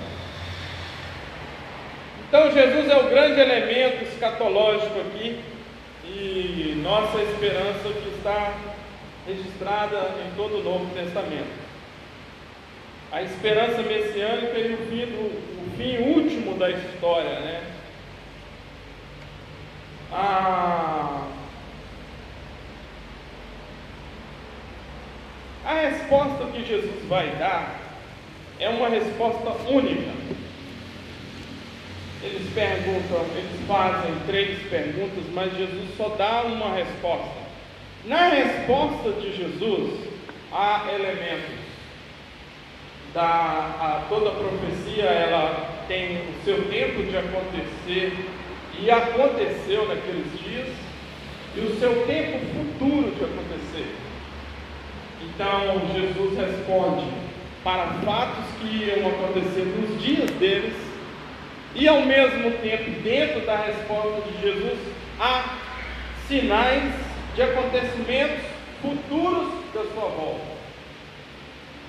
Então, 2.28 2.52
Jesus 2.52 2.90
é 2.90 2.96
o 2.98 3.10
grande 3.10 3.40
elemento 3.40 4.04
escatológico 4.04 5.00
aqui 5.02 5.44
e 6.06 6.80
nossa 6.82 7.22
esperança 7.22 7.90
que 7.90 8.10
está 8.16 8.54
registrada 9.28 9.98
em 10.26 10.36
todo 10.36 10.60
o 10.60 10.64
Novo 10.64 10.94
Testamento. 10.94 11.62
A 13.12 13.22
esperança 13.22 13.82
messiânica 13.82 14.58
e 14.58 14.74
o 14.74 14.78
fim, 14.88 15.06
do, 15.06 15.68
o 15.68 15.78
fim 15.78 15.98
último 15.98 16.58
da 16.58 16.70
história, 16.70 17.40
né? 17.42 17.64
A 20.14 21.21
A 25.64 25.74
resposta 25.74 26.46
que 26.52 26.66
Jesus 26.66 27.06
vai 27.08 27.30
dar 27.38 27.80
é 28.60 28.70
uma 28.70 28.90
resposta 28.90 29.52
única. 29.70 30.12
Eles 32.24 32.52
perguntam, 32.54 33.26
eles 33.36 33.68
fazem 33.68 34.14
três 34.28 34.60
perguntas, 34.70 35.24
mas 35.34 35.56
Jesus 35.56 35.96
só 35.98 36.10
dá 36.10 36.44
uma 36.44 36.76
resposta. 36.76 37.42
Na 38.06 38.30
resposta 38.30 39.12
de 39.20 39.36
Jesus, 39.36 40.08
há 40.52 40.88
elementos. 40.94 41.62
Da, 43.14 43.22
a, 43.24 44.06
toda 44.08 44.32
profecia 44.32 45.04
ela 45.04 45.84
tem 45.88 46.18
o 46.18 46.46
seu 46.46 46.70
tempo 46.70 47.04
de 47.04 47.18
acontecer 47.18 48.14
e 48.80 48.90
aconteceu 48.90 49.88
naqueles 49.88 50.40
dias, 50.40 50.70
e 51.56 51.60
o 51.60 51.80
seu 51.80 52.06
tempo 52.08 52.40
futuro 52.56 53.12
de 53.12 53.24
acontecer. 53.26 54.11
Então 55.26 55.82
Jesus 55.94 56.38
responde 56.38 57.06
para 57.64 57.88
fatos 58.06 58.46
que 58.60 58.86
iam 58.86 59.08
acontecer 59.08 59.66
nos 59.66 60.02
dias 60.02 60.30
deles, 60.32 60.74
e 61.74 61.88
ao 61.88 62.02
mesmo 62.02 62.52
tempo, 62.58 62.92
dentro 63.02 63.42
da 63.46 63.56
resposta 63.56 64.22
de 64.30 64.42
Jesus, 64.42 64.80
há 65.20 65.58
sinais 66.28 66.94
de 67.36 67.42
acontecimentos 67.42 68.44
futuros 68.82 69.48
da 69.74 69.84
sua 69.84 70.10
volta. 70.10 70.52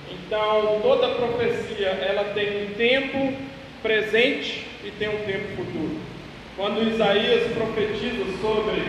Então, 0.09 0.79
toda 0.81 1.15
profecia 1.15 1.87
ela 1.87 2.33
tem 2.33 2.65
um 2.65 2.73
tempo 2.75 3.33
presente 3.81 4.65
e 4.83 4.91
tem 4.91 5.09
um 5.09 5.25
tempo 5.25 5.55
futuro. 5.55 5.97
Quando 6.55 6.87
Isaías 6.87 7.51
profetiza 7.53 8.23
sobre 8.41 8.83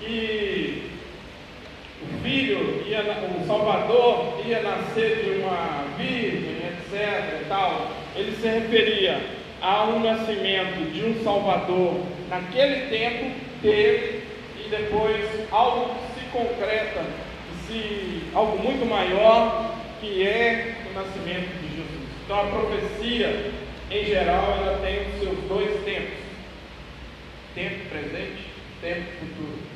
que 0.00 0.89
o 2.02 2.22
filho, 2.22 2.82
ia, 2.86 3.00
o 3.02 3.46
Salvador 3.46 4.40
ia 4.44 4.62
nascer 4.62 5.24
de 5.24 5.42
uma 5.42 5.84
virgem, 5.96 6.56
etc. 6.68 7.42
E 7.42 7.44
tal, 7.48 7.90
ele 8.16 8.36
se 8.36 8.48
referia 8.48 9.20
a 9.60 9.84
um 9.84 10.00
nascimento 10.00 10.90
de 10.92 11.04
um 11.04 11.22
Salvador 11.22 12.00
naquele 12.28 12.88
tempo 12.88 13.34
teve 13.60 14.22
e 14.64 14.68
depois 14.70 15.26
algo 15.50 15.94
que 15.94 16.20
se 16.20 16.26
concreta, 16.30 17.04
se, 17.66 18.22
algo 18.34 18.58
muito 18.58 18.86
maior, 18.86 19.74
que 20.00 20.26
é 20.26 20.76
o 20.90 20.94
nascimento 20.94 21.48
de 21.60 21.76
Jesus. 21.76 22.08
Então 22.24 22.40
a 22.40 22.46
profecia, 22.46 23.52
em 23.90 24.04
geral, 24.04 24.56
ela 24.62 24.78
tem 24.78 25.08
os 25.08 25.18
seus 25.20 25.38
dois 25.48 25.84
tempos: 25.84 26.18
tempo 27.54 27.88
presente, 27.90 28.46
tempo 28.80 29.06
futuro. 29.18 29.69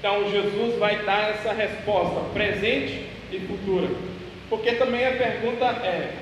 Então 0.00 0.30
Jesus 0.30 0.78
vai 0.78 1.04
dar 1.04 1.28
essa 1.28 1.52
resposta 1.52 2.20
presente 2.32 3.06
e 3.30 3.38
futura. 3.40 3.86
Porque 4.48 4.72
também 4.72 5.06
a 5.06 5.12
pergunta 5.12 5.66
é: 5.66 6.14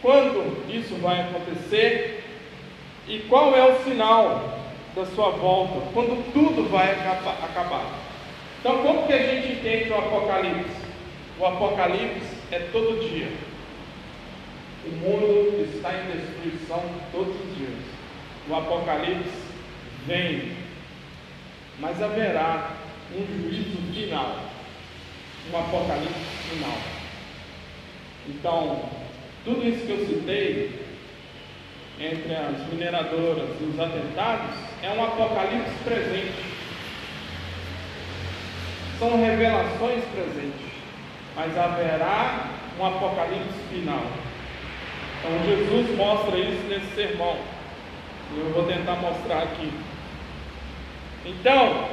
quando 0.00 0.64
isso 0.72 0.94
vai 1.02 1.22
acontecer 1.22 2.22
e 3.08 3.18
qual 3.28 3.52
é 3.56 3.64
o 3.64 3.82
sinal 3.82 4.60
da 4.94 5.04
sua 5.06 5.30
volta? 5.30 5.88
Quando 5.92 6.32
tudo 6.32 6.70
vai 6.70 6.92
acabar. 6.92 7.98
Então, 8.60 8.78
como 8.82 9.06
que 9.06 9.12
a 9.12 9.18
gente 9.18 9.54
entende 9.54 9.90
o 9.90 9.98
Apocalipse? 9.98 10.80
O 11.36 11.46
Apocalipse 11.46 12.36
é 12.52 12.60
todo 12.70 13.08
dia. 13.10 13.28
O 14.86 14.90
mundo 14.90 15.68
está 15.74 15.92
em 15.94 16.16
destruição 16.16 16.82
todos 17.10 17.34
os 17.34 17.56
dias. 17.56 17.72
O 18.48 18.54
Apocalipse 18.54 19.42
vem 20.06 20.60
mas 21.80 22.00
haverá 22.02 22.72
um 23.14 23.26
juízo 23.26 23.92
final, 23.92 24.36
um 25.52 25.58
apocalipse 25.58 26.14
final. 26.48 26.78
Então, 28.28 28.88
tudo 29.44 29.66
isso 29.66 29.86
que 29.86 29.92
eu 29.92 30.06
citei, 30.06 30.86
entre 31.98 32.34
as 32.34 32.72
mineradoras 32.72 33.50
e 33.60 33.64
os 33.64 33.80
atentados, 33.80 34.56
é 34.82 34.90
um 34.90 35.04
apocalipse 35.04 35.74
presente. 35.84 36.50
São 38.98 39.20
revelações 39.20 40.04
presentes, 40.12 40.72
mas 41.34 41.56
haverá 41.56 42.50
um 42.78 42.86
apocalipse 42.86 43.58
final. 43.70 44.04
Então 45.20 45.44
Jesus 45.44 45.96
mostra 45.96 46.38
isso 46.38 46.62
nesse 46.68 46.94
sermão. 46.94 47.36
Eu 48.36 48.52
vou 48.52 48.64
tentar 48.64 48.96
mostrar 48.96 49.42
aqui. 49.42 49.72
Então, 51.26 51.88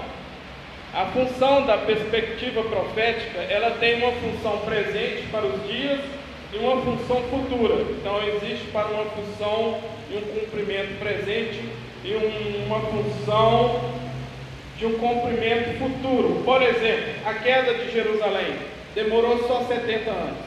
a 0.94 1.06
função 1.08 1.66
da 1.66 1.78
perspectiva 1.80 2.64
profética, 2.64 3.40
ela 3.40 3.72
tem 3.72 4.02
uma 4.02 4.12
função 4.14 4.60
presente 4.60 5.28
para 5.32 5.46
os 5.46 5.68
dias 5.68 6.00
e 6.54 6.58
uma 6.58 6.82
função 6.82 7.22
futura. 7.24 7.76
Então, 7.92 8.22
existe 8.24 8.68
para 8.72 8.88
uma 8.88 9.06
função 9.06 9.80
e 10.10 10.18
um 10.18 10.40
cumprimento 10.40 10.98
presente 11.00 11.70
e 12.04 12.16
um, 12.16 12.66
uma 12.66 12.80
função 12.80 13.82
de 14.78 14.86
um 14.86 14.94
cumprimento 14.98 15.78
futuro. 15.80 16.42
Por 16.46 16.62
exemplo, 16.62 17.14
a 17.26 17.34
queda 17.34 17.74
de 17.74 17.92
Jerusalém 17.92 18.56
demorou 18.96 19.46
só 19.48 19.64
70 19.64 20.10
anos 20.10 20.38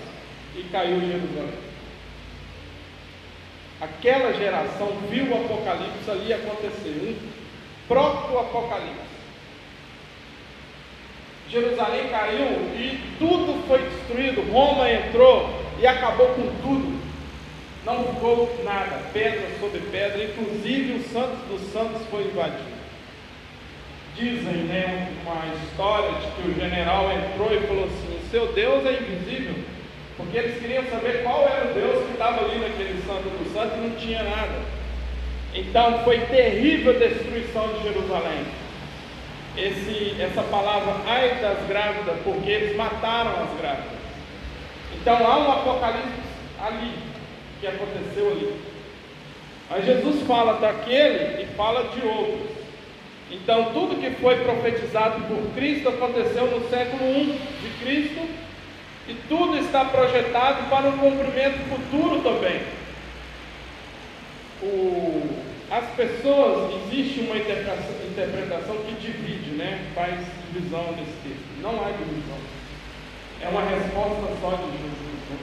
e 0.57 0.63
caiu 0.65 1.01
Jerusalém. 1.01 1.71
Aquela 3.81 4.33
geração 4.35 4.89
viu 5.11 5.25
o 5.27 5.45
Apocalipse 5.45 6.11
ali 6.11 6.33
acontecer, 6.33 6.89
um 7.03 7.17
proto-Apocalipse. 7.89 9.20
Jerusalém 11.51 12.09
caiu 12.09 12.47
e 12.77 13.01
tudo 13.19 13.67
foi 13.67 13.79
destruído. 13.79 14.53
Roma 14.53 14.89
entrou 14.91 15.51
e 15.81 15.87
acabou 15.87 16.29
com 16.29 16.49
tudo. 16.63 17.01
Não 17.85 18.05
ficou 18.05 18.63
nada, 18.63 19.01
pedra 19.13 19.49
sobre 19.59 19.81
pedra, 19.91 20.23
inclusive 20.23 20.93
o 20.93 21.09
Santos 21.09 21.39
dos 21.49 21.73
Santos 21.73 22.03
foi 22.11 22.25
invadido. 22.25 22.81
Dizem, 24.15 24.65
né, 24.65 25.09
uma 25.23 25.55
história 25.55 26.11
de 26.21 26.27
que 26.33 26.51
o 26.51 26.55
general 26.55 27.11
entrou 27.11 27.53
e 27.53 27.67
falou 27.67 27.85
assim: 27.85 28.21
seu 28.31 28.53
Deus 28.53 28.85
é 28.87 28.93
invisível, 28.93 29.55
porque 30.17 30.37
eles 30.37 30.61
queriam 30.61 30.85
saber 30.85 31.23
qual 31.23 31.49
era 31.49 31.71
o 31.71 31.75
Deus 31.75 32.07
que 32.07 32.13
estava 32.13 32.45
ali 32.45 32.61
naquele 32.61 33.03
Santo 33.03 33.29
dos 33.29 33.53
Santos 33.53 33.79
e 33.79 33.81
não 33.81 33.97
tinha 33.97 34.23
nada. 34.23 34.61
Então 35.55 36.05
foi 36.05 36.21
terrível 36.21 36.95
a 36.95 36.99
destruição 36.99 37.69
de 37.73 37.83
Jerusalém. 37.83 38.45
Esse, 39.57 40.17
essa 40.21 40.43
palavra 40.43 40.95
ai 41.07 41.41
das 41.41 41.67
grávidas, 41.67 42.17
porque 42.23 42.51
eles 42.51 42.77
mataram 42.77 43.33
as 43.43 43.61
grávidas. 43.61 44.01
Então 45.01 45.17
há 45.27 45.39
um 45.39 45.53
apocalipse 45.53 46.21
ali, 46.61 46.95
que 47.61 47.67
aconteceu 47.67 48.31
ali. 48.31 48.61
Aí 49.71 49.83
Jesus 49.85 50.23
fala 50.27 50.55
daquele 50.55 51.43
e 51.43 51.47
fala 51.57 51.85
de 51.89 52.07
outros. 52.07 52.51
Então 53.31 53.73
tudo 53.73 54.01
que 54.01 54.11
foi 54.21 54.37
profetizado 54.41 55.23
por 55.27 55.55
Cristo 55.55 55.89
aconteceu 55.89 56.47
no 56.47 56.69
século 56.69 57.05
I 57.05 57.41
de 57.63 57.85
Cristo 57.85 58.29
e 59.09 59.15
tudo 59.29 59.57
está 59.59 59.85
projetado 59.85 60.69
para 60.69 60.89
um 60.89 60.99
cumprimento 60.99 61.59
futuro 61.69 62.21
também. 62.23 62.61
O, 64.63 65.50
as 65.71 65.85
pessoas, 65.91 66.75
existe 66.85 67.21
uma 67.21 67.37
interpretação, 67.37 68.77
que 68.85 68.95
divide, 69.01 69.51
né? 69.51 69.87
faz 69.95 70.19
divisão 70.53 70.93
nesse 70.97 71.13
texto. 71.23 71.63
Não 71.63 71.71
há 71.71 71.93
divisão. 71.93 72.39
É 73.41 73.49
uma 73.49 73.63
resposta 73.63 74.37
só 74.41 74.51
de 74.51 74.73
Jesus. 74.73 75.21
Né? 75.31 75.39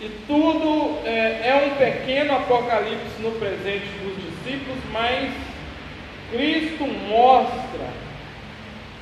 E 0.00 0.08
tudo 0.26 0.98
é, 1.06 1.48
é 1.48 1.66
um 1.66 1.76
pequeno 1.76 2.36
apocalipse 2.36 3.20
no 3.20 3.32
presente 3.32 3.86
dos 4.02 4.16
discípulos, 4.16 4.78
mas 4.92 5.30
Cristo 6.30 6.86
mostra 6.86 7.90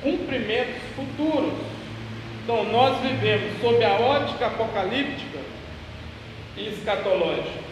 cumprimentos 0.03 0.81
futuros. 0.93 1.53
Então, 2.43 2.65
nós 2.65 2.99
vivemos 3.01 3.61
sob 3.61 3.83
a 3.83 3.93
ótica 3.93 4.47
apocalíptica 4.47 5.39
e 6.57 6.67
escatológica. 6.67 7.66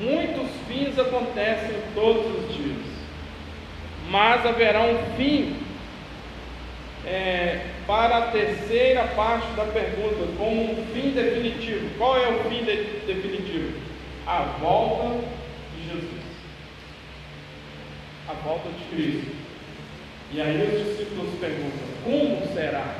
Muitos 0.00 0.48
fins 0.66 0.98
acontecem 0.98 1.76
todos 1.94 2.26
os 2.26 2.54
dias, 2.56 2.78
mas 4.08 4.44
haverá 4.44 4.82
um 4.82 5.16
fim 5.16 5.56
é, 7.06 7.66
para 7.86 8.18
a 8.18 8.22
terceira 8.30 9.04
parte 9.08 9.46
da 9.54 9.64
pergunta, 9.64 10.26
como 10.38 10.72
um 10.72 10.86
fim 10.92 11.10
definitivo. 11.10 11.90
Qual 11.98 12.16
é 12.16 12.28
o 12.28 12.44
fim 12.44 12.64
de, 12.64 13.04
definitivo? 13.06 13.78
A 14.26 14.42
volta 14.60 15.20
de 15.76 15.84
Jesus. 15.84 16.22
A 18.28 18.32
volta 18.34 18.68
de 18.68 18.84
Cristo. 18.94 19.32
E 20.32 20.40
aí 20.40 20.62
os 20.62 20.86
discípulos 20.86 21.38
perguntam: 21.38 21.86
como 22.04 22.54
será? 22.54 22.94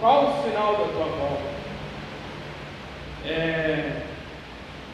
Qual 0.00 0.30
o 0.30 0.42
sinal 0.42 0.72
da 0.72 0.92
tua 0.92 1.06
volta? 1.06 1.52
É, 3.24 4.02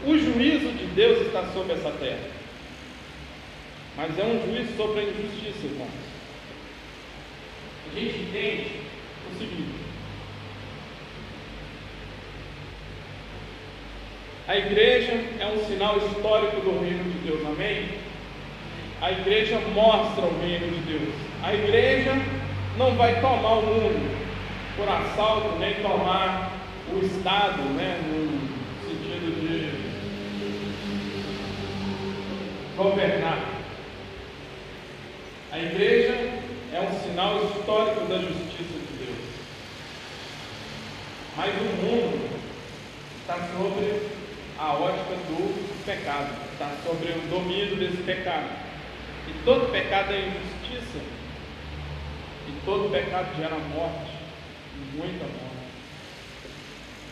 o 0.06 0.16
juízo 0.16 0.70
de 0.72 0.86
Deus 0.94 1.26
está 1.26 1.44
sobre 1.52 1.72
essa 1.72 1.90
terra. 1.90 2.28
Mas 3.96 4.16
é 4.18 4.24
um 4.24 4.40
juízo 4.46 4.76
sobre 4.76 5.00
a 5.00 5.02
injustiça, 5.04 5.66
irmãos. 5.66 5.90
A 7.90 7.98
gente 7.98 8.18
entende 8.20 8.70
o 9.32 9.38
seguinte: 9.38 9.78
a 14.46 14.56
igreja 14.56 15.12
é 15.40 15.46
um 15.46 15.66
sinal 15.66 15.98
histórico 15.98 16.60
do 16.60 16.80
reino 16.80 17.04
de 17.04 17.18
Deus, 17.26 17.40
amém? 17.46 17.88
A 19.00 19.12
igreja 19.12 19.60
mostra 19.74 20.24
o 20.24 20.40
reino 20.40 20.70
de 20.74 20.80
Deus. 20.92 21.14
A 21.42 21.54
igreja 21.54 22.12
não 22.76 22.94
vai 22.94 23.20
tomar 23.20 23.58
o 23.58 23.66
mundo 23.66 24.18
por 24.76 24.88
assalto, 24.88 25.58
nem 25.58 25.74
tomar 25.74 26.52
o 26.92 27.04
Estado, 27.04 27.62
né, 27.74 28.00
no 28.06 28.47
governar. 32.78 33.44
A 35.50 35.58
igreja 35.58 36.14
é 36.72 36.80
um 36.80 37.00
sinal 37.00 37.44
histórico 37.44 38.06
da 38.06 38.18
justiça 38.18 38.78
de 38.78 39.04
Deus. 39.04 39.18
Mas 41.36 41.50
o 41.56 41.84
mundo 41.84 42.30
está 43.20 43.34
sobre 43.48 44.08
a 44.58 44.72
ótica 44.74 45.16
do 45.26 45.84
pecado, 45.84 46.36
está 46.52 46.70
sobre 46.86 47.08
o 47.08 47.28
domínio 47.28 47.76
desse 47.76 48.02
pecado. 48.04 48.48
E 49.26 49.32
todo 49.44 49.72
pecado 49.72 50.12
é 50.12 50.28
injustiça. 50.28 50.98
E 52.48 52.64
todo 52.64 52.92
pecado 52.92 53.36
gera 53.36 53.56
morte, 53.74 54.12
muita 54.94 55.24
morte. 55.24 55.48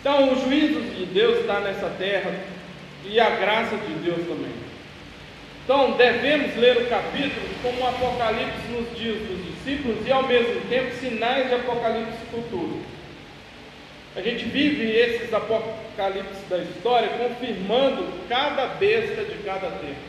Então 0.00 0.32
o 0.32 0.44
juízo 0.44 0.80
de 0.94 1.06
Deus 1.06 1.40
está 1.40 1.58
nessa 1.58 1.88
terra 1.98 2.32
e 3.04 3.18
a 3.18 3.30
graça 3.30 3.76
de 3.76 3.94
Deus 3.94 4.26
também. 4.28 4.65
Então, 5.66 5.96
devemos 5.96 6.54
ler 6.54 6.76
o 6.76 6.86
capítulo 6.88 7.44
como 7.60 7.80
um 7.80 7.88
apocalipse 7.88 8.68
nos 8.70 8.96
dias 8.96 9.18
dos 9.18 9.44
discípulos 9.46 10.06
e, 10.06 10.12
ao 10.12 10.22
mesmo 10.22 10.60
tempo, 10.68 10.94
sinais 10.94 11.48
de 11.48 11.56
apocalipse 11.56 12.24
futuro. 12.30 12.80
A 14.14 14.22
gente 14.22 14.44
vive 14.44 14.88
esses 14.88 15.34
apocalipses 15.34 16.48
da 16.48 16.58
história 16.58 17.08
confirmando 17.18 18.06
cada 18.28 18.66
besta 18.76 19.24
de 19.24 19.42
cada 19.42 19.68
tempo. 19.72 20.06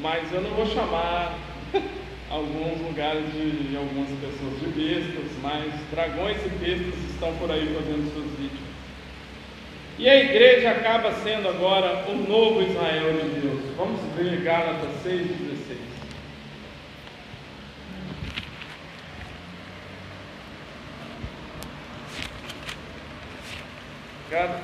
Mas 0.00 0.30
eu 0.30 0.42
não 0.42 0.50
vou 0.50 0.66
chamar 0.66 1.34
alguns 2.28 2.78
lugares 2.82 3.24
de, 3.32 3.70
de 3.70 3.76
algumas 3.78 4.10
pessoas 4.20 4.60
de 4.60 4.66
bestas, 4.66 5.32
mas 5.40 5.72
dragões 5.90 6.36
e 6.44 6.48
bestas 6.50 7.10
estão 7.10 7.34
por 7.36 7.50
aí 7.50 7.74
fazendo 7.74 8.12
seus 8.12 8.38
vídeos. 8.38 8.67
E 9.98 10.08
a 10.08 10.14
igreja 10.16 10.70
acaba 10.70 11.12
sendo 11.12 11.48
agora 11.48 12.04
o 12.08 12.14
novo 12.14 12.62
Israel 12.62 13.14
de 13.14 13.40
Deus. 13.40 13.60
Vamos 13.76 14.00
ver 14.14 14.42
Gálatas 14.42 14.90
6, 15.02 15.26
16. 15.26 15.78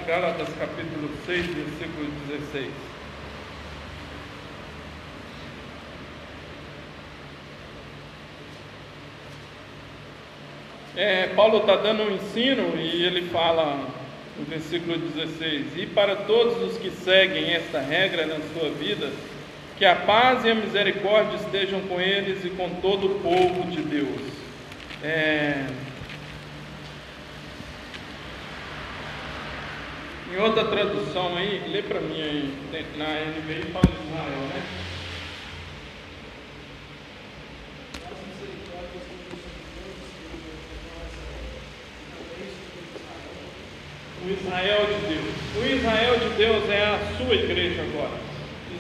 Gálatas 0.07 0.49
capítulo 0.57 1.11
6, 1.27 1.47
versículo 1.47 2.11
16. 2.29 2.71
É, 10.95 11.27
Paulo 11.35 11.59
está 11.59 11.75
dando 11.75 12.05
um 12.05 12.15
ensino 12.15 12.81
e 12.81 13.05
ele 13.05 13.29
fala 13.31 14.04
no 14.39 14.45
versículo 14.45 14.99
16: 14.99 15.77
E 15.77 15.87
para 15.87 16.17
todos 16.17 16.71
os 16.71 16.79
que 16.79 16.91
seguem 16.91 17.53
esta 17.53 17.81
regra 17.81 18.27
na 18.27 18.39
sua 18.53 18.71
vida, 18.71 19.11
Que 19.77 19.85
a 19.85 19.97
paz 19.97 20.45
e 20.45 20.51
a 20.51 20.55
misericórdia 20.55 21.35
estejam 21.35 21.81
com 21.81 22.01
eles 22.01 22.45
e 22.45 22.51
com 22.51 22.71
todo 22.77 23.07
o 23.09 23.21
povo 23.21 23.69
de 23.69 23.83
Deus. 23.83 24.21
É... 25.03 25.67
Em 30.33 30.37
outra 30.41 30.65
tradução 30.65 31.37
aí, 31.37 31.63
lê 31.69 31.83
para 31.83 32.01
mim 32.01 32.21
aí, 32.21 32.55
na 32.97 33.07
NVI 33.07 33.73
fala 33.73 33.85
Israel, 33.85 34.41
né? 34.49 34.63
O 44.25 44.31
Israel 44.31 44.87
de 44.87 45.15
Deus. 45.15 45.35
O 45.57 45.77
Israel 45.77 46.19
de 46.19 46.29
Deus 46.37 46.71
é 46.71 46.83
a 46.83 46.99
sua 47.19 47.35
igreja 47.35 47.83
agora. 47.83 48.19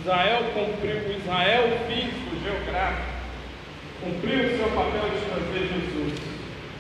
Israel 0.04 0.42
cumpriu, 0.52 1.16
Israel 1.16 1.78
físico, 1.88 2.36
geográfico, 2.44 3.08
cumpriu 4.02 4.38
o 4.38 4.56
seu 4.58 4.68
papel 4.76 5.08
de 5.08 5.24
trazer 5.24 5.66
Jesus. 5.66 6.20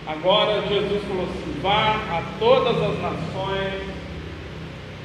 Agora 0.06 0.60
Jesus 0.68 1.02
falou 1.04 1.24
assim: 1.24 1.60
vá 1.62 1.94
a 2.18 2.22
todas 2.38 2.76
as 2.76 3.00
nações, 3.00 3.82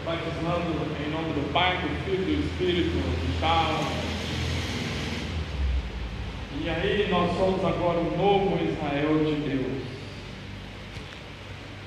batizando 0.04 0.86
em 1.00 1.12
nome 1.12 1.32
do 1.32 1.54
Pai, 1.54 1.78
do 1.78 2.04
Filho 2.04 2.24
e 2.24 2.36
do 2.36 2.46
Espírito 2.46 2.98
e 2.98 3.40
tal. 3.40 3.80
E 6.62 6.70
aí 6.70 7.08
nós 7.10 7.38
somos 7.38 7.64
agora 7.64 8.00
o 8.00 8.18
novo 8.18 8.60
Israel 8.62 9.18
de 9.24 9.36
Deus. 9.48 9.84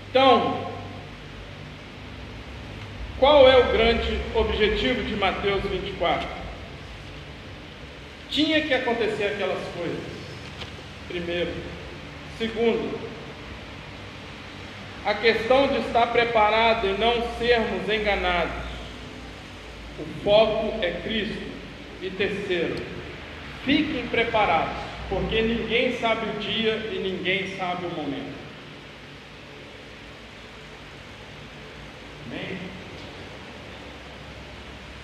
Então, 0.09 0.62
qual 3.23 3.49
é 3.49 3.57
o 3.57 3.71
grande 3.71 4.19
objetivo 4.35 5.05
de 5.05 5.15
Mateus 5.15 5.63
24? 5.63 6.27
Tinha 8.29 8.61
que 8.63 8.75
acontecer 8.75 9.27
aquelas 9.27 9.63
coisas. 9.77 10.03
Primeiro. 11.07 11.53
Segundo, 12.37 12.99
a 15.07 15.15
questão 15.15 15.69
de 15.69 15.87
estar 15.87 16.09
preparado 16.09 16.89
e 16.89 16.99
não 16.99 17.23
sermos 17.39 17.89
enganados. 17.89 18.65
O 20.01 20.25
foco 20.25 20.85
é 20.85 20.91
Cristo. 21.05 21.53
E 22.03 22.11
terceiro, 22.11 22.75
fiquem 23.65 24.09
preparados, 24.09 24.83
porque 25.09 25.41
ninguém 25.43 25.97
sabe 26.01 26.27
o 26.29 26.41
dia 26.41 26.75
e 26.93 26.99
ninguém 26.99 27.57
sabe 27.57 27.87
o 27.87 27.91
momento. 27.91 28.35
Amém? 32.27 32.59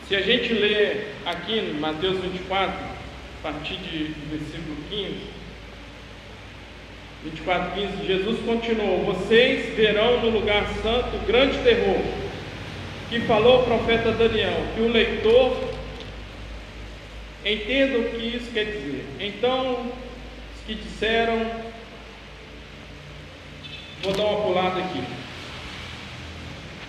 Se 0.08 0.16
a 0.16 0.22
gente 0.22 0.54
lê 0.54 1.02
aqui 1.26 1.58
em 1.58 1.74
Mateus 1.74 2.18
24, 2.20 2.74
a 2.74 3.42
partir 3.42 3.76
de 3.76 4.14
versículo 4.30 4.76
15, 4.88 5.16
24, 7.24 7.72
15, 7.74 8.06
Jesus 8.06 8.38
continuou: 8.46 9.04
Vocês 9.04 9.76
verão 9.76 10.22
no 10.22 10.30
lugar 10.30 10.66
santo 10.82 11.26
grande 11.26 11.58
terror, 11.58 12.00
que 13.10 13.20
falou 13.20 13.60
o 13.60 13.64
profeta 13.64 14.12
Daniel, 14.12 14.56
que 14.74 14.80
o 14.80 14.88
leitor 14.88 15.74
entenda 17.44 17.98
o 17.98 18.10
que 18.10 18.34
isso 18.34 18.50
quer 18.50 18.64
dizer. 18.64 19.04
Então, 19.20 19.92
os 20.56 20.62
que 20.66 20.74
disseram, 20.74 21.38
vou 24.02 24.14
dar 24.14 24.24
uma 24.24 24.40
pulada 24.40 24.80
aqui, 24.80 25.02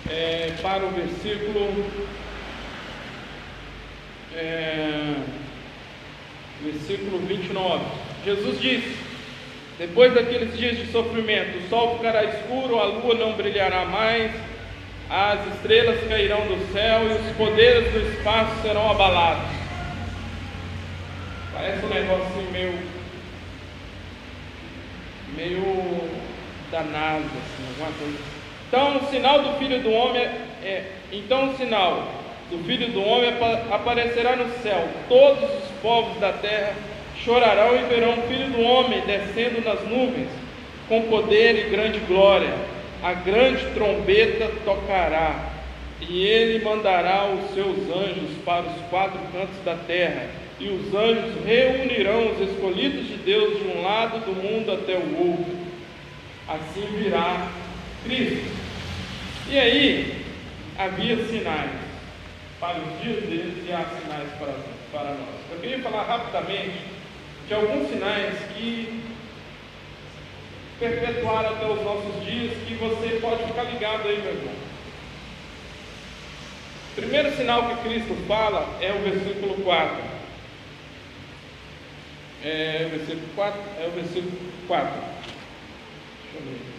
é, 0.08 0.54
para 0.62 0.86
o 0.86 0.90
versículo 0.90 1.84
é, 4.36 5.14
versículo 6.62 7.18
29. 7.18 7.84
Jesus 8.24 8.60
disse: 8.60 8.96
Depois 9.78 10.12
daqueles 10.14 10.56
dias 10.56 10.76
de 10.78 10.92
sofrimento, 10.92 11.58
o 11.58 11.68
sol 11.68 11.96
ficará 11.96 12.24
escuro, 12.24 12.78
a 12.78 12.84
lua 12.84 13.14
não 13.14 13.32
brilhará 13.32 13.84
mais, 13.84 14.32
as 15.08 15.54
estrelas 15.54 16.06
cairão 16.08 16.46
do 16.46 16.72
céu 16.72 17.02
e 17.08 17.14
os 17.14 17.36
poderes 17.36 17.92
do 17.92 18.00
espaço 18.12 18.62
serão 18.62 18.90
abalados. 18.90 19.50
Parece 21.52 21.84
um 21.84 21.88
negócio 21.88 22.26
assim 22.26 22.50
meio. 22.52 22.78
meio 25.36 26.10
danado, 26.70 27.24
assim, 27.24 27.66
alguma 27.68 27.98
coisa. 27.98 28.18
Então, 28.68 28.98
o 28.98 29.10
sinal 29.10 29.42
do 29.42 29.58
filho 29.58 29.82
do 29.82 29.90
homem 29.90 30.22
é. 30.22 30.26
é 30.62 30.92
então, 31.12 31.50
o 31.50 31.56
sinal 31.56 32.19
do 32.50 32.64
Filho 32.64 32.88
do 32.88 33.02
Homem 33.02 33.32
aparecerá 33.70 34.34
no 34.34 34.52
céu. 34.60 34.88
Todos 35.08 35.44
os 35.44 35.70
povos 35.80 36.18
da 36.18 36.32
terra 36.32 36.74
chorarão 37.24 37.76
e 37.76 37.84
verão 37.84 38.18
o 38.18 38.22
Filho 38.22 38.50
do 38.50 38.60
Homem 38.60 39.02
descendo 39.06 39.62
nas 39.62 39.80
nuvens, 39.88 40.28
com 40.88 41.02
poder 41.02 41.66
e 41.66 41.70
grande 41.70 42.00
glória. 42.00 42.52
A 43.02 43.14
grande 43.14 43.64
trombeta 43.72 44.50
tocará, 44.64 45.48
e 46.00 46.26
ele 46.26 46.64
mandará 46.64 47.26
os 47.28 47.54
seus 47.54 47.78
anjos 47.88 48.36
para 48.44 48.62
os 48.62 48.80
quatro 48.90 49.18
cantos 49.32 49.64
da 49.64 49.74
terra, 49.74 50.28
e 50.58 50.68
os 50.68 50.94
anjos 50.94 51.44
reunirão 51.46 52.32
os 52.32 52.50
escolhidos 52.50 53.06
de 53.06 53.16
Deus 53.16 53.58
de 53.58 53.68
um 53.68 53.82
lado 53.82 54.18
do 54.26 54.32
mundo 54.32 54.72
até 54.72 54.94
o 54.94 55.28
outro. 55.28 55.60
Assim 56.48 56.86
virá 56.98 57.46
Cristo. 58.04 58.50
E 59.48 59.58
aí 59.58 60.24
havia 60.76 61.16
sinais 61.26 61.79
para 62.60 62.78
os 62.78 63.00
dias 63.00 63.24
deles 63.24 63.66
e 63.66 63.72
há 63.72 63.84
sinais 63.84 64.28
para, 64.38 64.54
para 64.92 65.14
nós. 65.14 65.34
Eu 65.50 65.58
queria 65.60 65.80
falar 65.80 66.02
rapidamente 66.02 66.78
de 67.48 67.54
alguns 67.54 67.88
sinais 67.88 68.38
que 68.54 69.02
perpetuaram 70.78 71.50
até 71.50 71.66
os 71.66 71.82
nossos 71.82 72.24
dias, 72.24 72.52
que 72.68 72.74
você 72.74 73.18
pode 73.20 73.44
ficar 73.44 73.64
ligado 73.64 74.06
aí, 74.06 74.18
meu 74.18 74.32
irmão. 74.32 74.54
O 76.92 76.94
primeiro 76.96 77.34
sinal 77.34 77.68
que 77.68 77.88
Cristo 77.88 78.14
fala 78.28 78.78
é 78.80 78.92
o 78.92 78.98
versículo 78.98 79.54
4. 79.62 79.96
É 82.44 82.86
o 82.86 82.98
versículo 82.98 83.28
4? 83.34 83.60
É 83.78 83.86
o 83.86 83.90
versículo 83.90 84.38
4. 84.66 84.90
Deixa 86.32 86.38
eu 86.38 86.42
ver. 86.42 86.69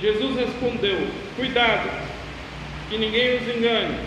Jesus 0.00 0.36
respondeu: 0.36 1.08
Cuidado, 1.34 1.90
que 2.88 2.98
ninguém 2.98 3.36
os 3.36 3.56
engane, 3.56 3.98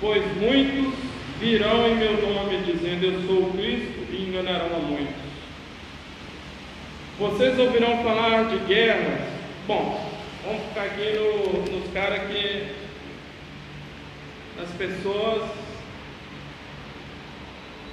pois 0.00 0.22
muitos 0.36 0.94
virão 1.40 1.88
em 1.88 1.96
meu 1.96 2.12
nome 2.22 2.58
dizendo 2.58 3.04
Eu 3.04 3.26
sou 3.26 3.48
o 3.48 3.52
Cristo 3.52 4.06
e 4.12 4.28
enganarão 4.28 4.76
a 4.76 4.78
muitos. 4.78 5.24
Vocês 7.18 7.58
ouvirão 7.58 8.02
falar 8.02 8.44
de 8.44 8.58
guerras. 8.66 9.28
Bom, 9.66 10.10
vamos 10.44 10.62
ficar 10.68 10.82
aqui 10.84 11.12
no, 11.16 11.78
nos 11.78 11.92
caras 11.92 12.30
que. 12.30 12.74
nas 14.56 14.70
pessoas 14.70 15.50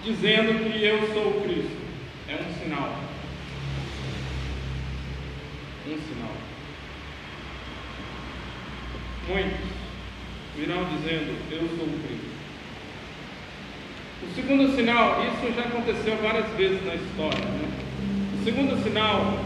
dizendo 0.03 0.63
que 0.63 0.83
eu 0.83 1.13
sou 1.13 1.27
o 1.27 1.41
Cristo. 1.41 1.81
É 2.27 2.35
um 2.35 2.63
sinal 2.63 3.10
um 5.93 5.99
sinal. 5.99 6.31
Muitos 9.27 9.81
virão 10.55 10.85
dizendo: 10.85 11.37
Eu 11.51 11.67
sou 11.77 11.85
o 11.85 11.99
Cristo. 12.07 12.31
O 14.23 14.35
segundo 14.35 14.75
sinal, 14.75 15.23
isso 15.25 15.53
já 15.55 15.63
aconteceu 15.63 16.15
várias 16.17 16.47
vezes 16.51 16.85
na 16.85 16.95
história. 16.95 17.43
Né? 17.43 17.69
O 18.39 18.43
segundo 18.43 18.83
sinal 18.83 19.39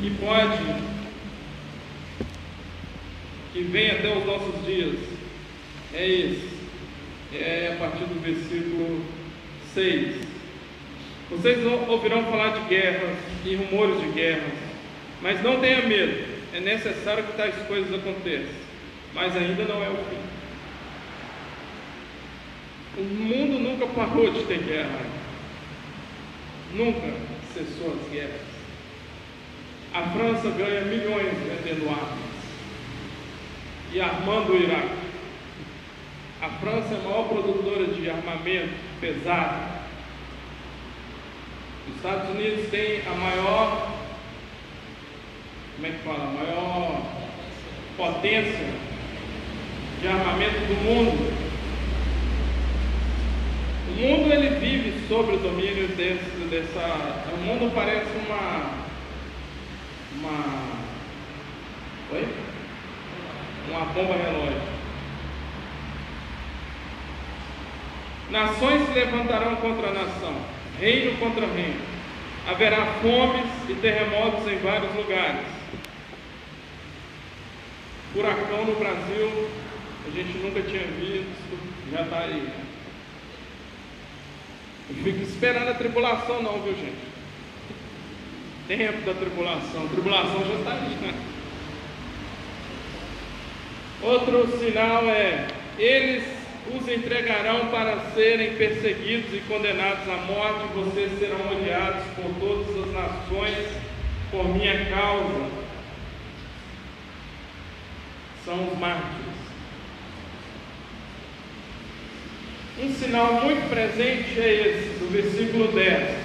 que 0.00 0.10
pode, 0.18 0.82
que 3.52 3.62
vem 3.62 3.90
até 3.90 4.16
os 4.16 4.26
nossos 4.26 4.66
dias, 4.66 4.96
é 5.94 6.08
esse. 6.08 6.56
É 7.32 7.74
a 7.74 7.78
partir 7.78 8.04
do 8.04 8.20
versículo 8.20 9.04
6. 9.74 10.26
Vocês 11.30 11.58
ouvirão 11.88 12.24
falar 12.24 12.50
de 12.50 12.68
guerras 12.68 13.16
e 13.44 13.56
rumores 13.56 14.00
de 14.00 14.08
guerras. 14.08 14.65
Mas 15.22 15.42
não 15.42 15.60
tenha 15.60 15.82
medo, 15.82 16.26
é 16.52 16.60
necessário 16.60 17.24
que 17.24 17.36
tais 17.36 17.54
coisas 17.66 17.92
aconteçam, 17.92 18.54
mas 19.14 19.36
ainda 19.36 19.64
não 19.64 19.82
é 19.82 19.88
o 19.88 19.96
fim. 19.96 20.26
O 22.98 23.04
mundo 23.04 23.58
nunca 23.58 23.86
parou 23.86 24.30
de 24.30 24.44
ter 24.44 24.58
guerra, 24.58 25.00
nunca 26.72 27.12
cessou 27.52 27.92
as 27.92 28.10
guerras. 28.10 28.56
A 29.92 30.02
França 30.10 30.50
ganha 30.50 30.82
milhões 30.82 31.32
vendendo 31.38 31.88
armas 31.88 32.36
e 33.92 34.00
armando 34.00 34.52
o 34.52 34.62
Iraque. 34.62 35.06
A 36.42 36.48
França 36.60 36.94
é 36.94 36.98
a 36.98 37.02
maior 37.02 37.28
produtora 37.28 37.86
de 37.86 38.10
armamento 38.10 38.74
pesado. 39.00 39.76
Os 41.88 41.96
Estados 41.96 42.30
Unidos 42.30 42.68
tem 42.70 43.00
a 43.06 43.14
maior, 43.14 43.96
como 45.76 45.86
é 45.86 45.90
que 45.90 45.98
fala, 45.98 46.32
maior 46.32 47.02
potência 47.98 48.66
de 50.00 50.08
armamento 50.08 50.58
do 50.60 50.74
mundo. 50.84 51.36
O 53.88 54.00
mundo 54.00 54.32
ele 54.32 54.58
vive 54.58 55.06
sob 55.06 55.34
o 55.34 55.38
domínio 55.38 55.88
desse, 55.88 56.48
dessa. 56.50 57.24
O 57.34 57.36
mundo 57.44 57.72
parece 57.74 58.06
uma. 58.26 58.70
Uma. 60.18 60.76
Oi? 62.12 62.28
Uma 63.68 63.80
bomba 63.86 64.14
relógio. 64.16 64.76
Nações 68.30 68.86
se 68.86 68.92
levantarão 68.92 69.56
contra 69.56 69.92
nação, 69.92 70.34
reino 70.80 71.18
contra 71.18 71.46
reino. 71.46 71.80
Haverá 72.48 72.86
fomes 73.02 73.46
e 73.68 73.74
terremotos 73.74 74.50
em 74.50 74.56
vários 74.58 74.94
lugares. 74.94 75.55
Furacão 78.16 78.64
no 78.64 78.76
Brasil, 78.76 79.50
a 80.06 80.10
gente 80.10 80.38
nunca 80.38 80.62
tinha 80.62 80.84
visto, 80.84 81.58
já 81.92 82.00
está 82.00 82.20
aí. 82.20 82.48
Não 84.88 85.04
fica 85.04 85.22
esperando 85.22 85.68
a 85.68 85.74
tribulação 85.74 86.42
não, 86.42 86.62
viu 86.62 86.74
gente? 86.76 86.96
Tempo 88.66 89.04
da 89.04 89.12
tribulação, 89.12 89.84
a 89.84 89.88
tribulação 89.88 90.46
já 90.46 90.54
está 90.54 90.72
aí, 90.72 90.96
né? 91.02 91.14
Outro 94.00 94.58
sinal 94.60 95.04
é, 95.10 95.48
eles 95.78 96.24
os 96.74 96.88
entregarão 96.88 97.66
para 97.66 98.00
serem 98.14 98.54
perseguidos 98.54 99.34
e 99.34 99.40
condenados 99.46 100.08
à 100.08 100.16
morte, 100.22 100.72
vocês 100.74 101.18
serão 101.18 101.52
odiados 101.52 102.02
por 102.14 102.32
todas 102.40 102.82
as 102.82 102.92
nações 102.94 103.68
por 104.30 104.48
minha 104.48 104.86
causa. 104.86 105.65
São 108.46 108.68
os 108.68 108.78
mártires. 108.78 109.26
Um 112.80 112.94
sinal 112.94 113.40
muito 113.42 113.68
presente 113.68 114.38
é 114.38 114.68
esse, 114.68 114.98
do 115.00 115.10
versículo 115.10 115.72
10. 115.72 116.16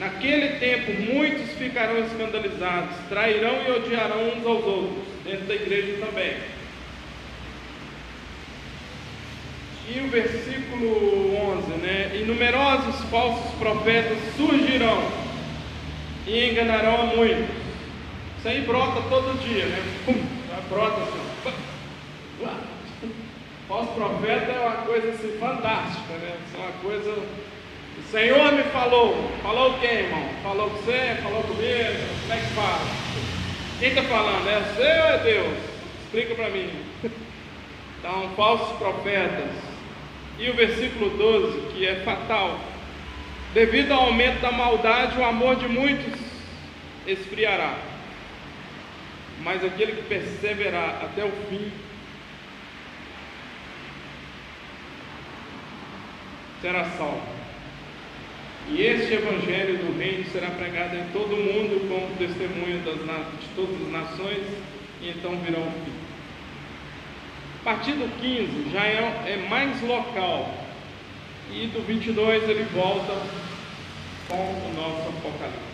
Naquele 0.00 0.58
tempo, 0.58 1.12
muitos 1.12 1.52
ficarão 1.52 1.98
escandalizados, 2.04 2.96
trairão 3.08 3.62
e 3.68 3.70
odiarão 3.70 4.30
uns 4.30 4.44
aos 4.44 4.64
outros, 4.64 5.04
dentro 5.24 5.46
da 5.46 5.54
igreja 5.54 6.04
também. 6.04 6.34
E 9.88 10.00
o 10.00 10.08
versículo 10.08 11.36
11, 11.58 11.70
né? 11.80 12.10
E 12.20 12.24
numerosos 12.24 13.00
falsos 13.08 13.52
profetas 13.54 14.18
surgirão 14.36 15.00
e 16.26 16.50
enganarão 16.50 17.02
a 17.02 17.06
muitos. 17.14 17.57
Isso 18.38 18.48
aí 18.48 18.60
brota 18.60 19.02
todo 19.08 19.36
dia, 19.40 19.66
né? 19.66 19.82
Pum, 20.06 20.14
brota 20.70 21.02
assim. 21.02 21.28
Falso 23.68 23.92
profeta 23.92 24.52
é 24.52 24.60
uma 24.60 24.76
coisa 24.86 25.08
assim, 25.10 25.36
fantástica, 25.40 26.14
né? 26.14 26.36
Isso 26.46 26.56
é 26.56 26.60
uma 26.60 26.72
coisa. 26.80 27.10
O 27.10 28.02
Senhor 28.10 28.52
me 28.52 28.62
falou. 28.64 29.28
Falou 29.42 29.78
quem, 29.80 29.90
irmão? 29.90 30.28
Falou 30.42 30.70
com 30.70 30.76
você? 30.76 31.16
Falou 31.20 31.42
comigo? 31.42 31.98
Como 32.22 32.32
é 32.32 32.36
que 32.36 32.54
fala? 32.54 32.80
Quem 33.80 33.88
está 33.88 34.02
falando? 34.04 34.48
É 34.48 34.60
você 34.60 34.82
ou 34.82 35.08
é 35.08 35.18
Deus? 35.18 35.58
Explica 36.04 36.34
para 36.34 36.50
mim. 36.50 36.70
Então, 37.98 38.30
falsos 38.36 38.78
profetas. 38.78 39.50
E 40.38 40.48
o 40.48 40.54
versículo 40.54 41.10
12, 41.18 41.72
que 41.72 41.84
é 41.84 41.96
fatal. 41.96 42.60
Devido 43.52 43.90
ao 43.90 44.02
aumento 44.04 44.40
da 44.40 44.52
maldade, 44.52 45.18
o 45.18 45.24
amor 45.24 45.56
de 45.56 45.66
muitos 45.66 46.16
esfriará. 47.08 47.87
Mas 49.42 49.64
aquele 49.64 49.92
que 49.92 50.02
perseverar 50.02 51.04
até 51.04 51.24
o 51.24 51.30
fim 51.48 51.70
será 56.60 56.84
salvo. 56.90 57.22
E 58.70 58.82
este 58.82 59.14
evangelho 59.14 59.78
do 59.78 59.98
reino 59.98 60.24
será 60.30 60.50
pregado 60.50 60.96
em 60.96 61.04
todo 61.12 61.34
o 61.34 61.38
mundo 61.38 61.88
como 61.88 62.16
testemunho 62.16 62.80
das, 62.80 62.96
de 62.96 63.48
todas 63.54 63.80
as 63.80 63.92
nações, 63.92 64.46
e 65.00 65.08
então 65.08 65.38
virá 65.38 65.58
o 65.58 65.70
fim. 65.84 65.92
A 67.60 67.64
partir 67.64 67.92
do 67.92 68.08
15 68.20 68.70
já 68.70 68.84
é, 68.84 69.22
é 69.26 69.48
mais 69.48 69.80
local, 69.82 70.52
e 71.50 71.66
do 71.68 71.80
22 71.86 72.48
ele 72.48 72.64
volta 72.74 73.14
com 74.28 74.36
o 74.36 74.72
nosso 74.76 75.08
Apocalipse. 75.08 75.67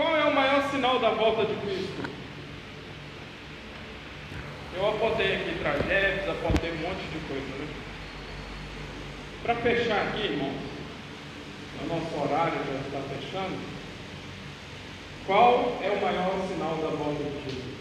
Qual 0.00 0.16
é 0.16 0.24
o 0.24 0.34
maior 0.34 0.62
sinal 0.70 0.98
da 0.98 1.10
volta 1.10 1.44
de 1.44 1.54
Cristo? 1.60 2.10
Eu 4.74 4.88
apontei 4.88 5.36
aqui 5.36 5.58
tragédias, 5.58 6.26
apontei 6.26 6.70
um 6.70 6.88
monte 6.88 7.02
de 7.12 7.18
coisa, 7.28 7.58
né? 7.58 7.68
Para 9.42 9.56
fechar 9.56 10.06
aqui, 10.06 10.22
irmãos, 10.22 10.56
o 11.82 11.86
nosso 11.86 12.18
horário 12.18 12.54
já 12.64 12.80
está 12.80 13.14
fechando. 13.14 13.58
Qual 15.26 15.78
é 15.82 15.90
o 15.90 16.00
maior 16.00 16.48
sinal 16.48 16.76
da 16.76 16.96
volta 16.96 17.22
de 17.22 17.44
Jesus? 17.44 17.74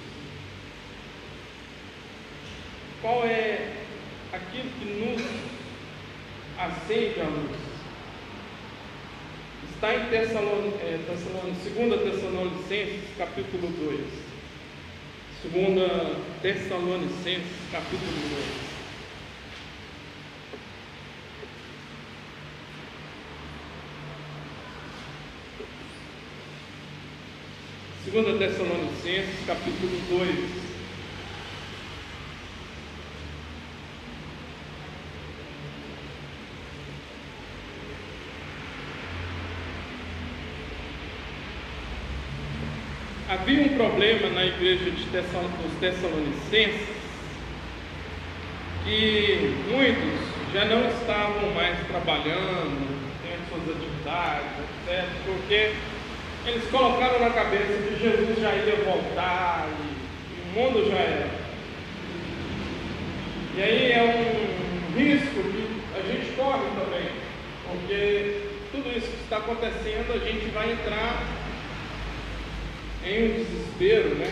Qual 3.01 3.23
é 3.23 3.75
aquilo 4.33 4.69
que 4.71 4.85
nos 4.85 5.21
acende 6.57 7.21
a 7.21 7.29
luz? 7.29 7.58
Está 9.79 9.95
em 9.95 10.09
Tessalon, 10.09 10.73
é, 10.81 10.99
Tessalon, 11.07 11.53
2 11.53 12.01
Tessalonicenses, 12.01 12.99
capítulo 13.17 13.69
2. 13.69 14.01
2 15.53 16.17
Tessalonicenses, 16.41 17.45
capítulo 17.71 18.11
2. 18.11 18.45
Segunda 28.03 28.37
Tessalonicenses, 28.37 29.45
capítulo 29.47 29.97
2. 30.09 30.58
Havia 43.29 43.61
um 43.61 43.77
problema 43.77 44.27
na 44.29 44.43
igreja 44.43 44.85
de 44.85 45.03
dos 45.03 45.79
Tessalonicenses 45.79 46.87
que 48.83 49.55
muitos 49.69 50.19
já 50.51 50.65
não 50.65 50.89
estavam 50.89 51.51
mais 51.53 51.77
trabalhando, 51.85 52.89
tendo 53.21 53.47
suas 53.49 53.77
atividades, 53.77 54.47
etc., 54.87 55.05
porque 55.27 55.73
eles 56.47 56.71
colocaram 56.71 57.19
na 57.19 57.29
cabeça 57.29 57.65
que 57.65 57.99
Jesus 58.01 58.41
já 58.41 58.51
ia 58.55 58.77
voltar 58.77 59.69
e, 59.77 60.33
e 60.33 60.41
o 60.41 60.63
mundo 60.63 60.89
já 60.89 60.97
era. 60.97 61.29
E 63.55 63.61
aí 63.61 63.91
é 63.91 64.01
um 64.01 64.97
risco 64.97 65.35
que 65.35 65.81
a 65.95 66.01
gente 66.01 66.35
corre 66.35 66.65
também, 66.79 67.11
porque 67.67 68.41
tudo 68.71 68.89
isso 68.97 69.07
que 69.07 69.23
está 69.23 69.37
acontecendo 69.37 70.15
a 70.15 70.17
gente 70.17 70.49
vai 70.49 70.71
entrar 70.71 71.39
em 73.05 73.23
um 73.23 73.33
desespero 73.33 74.15
né, 74.15 74.31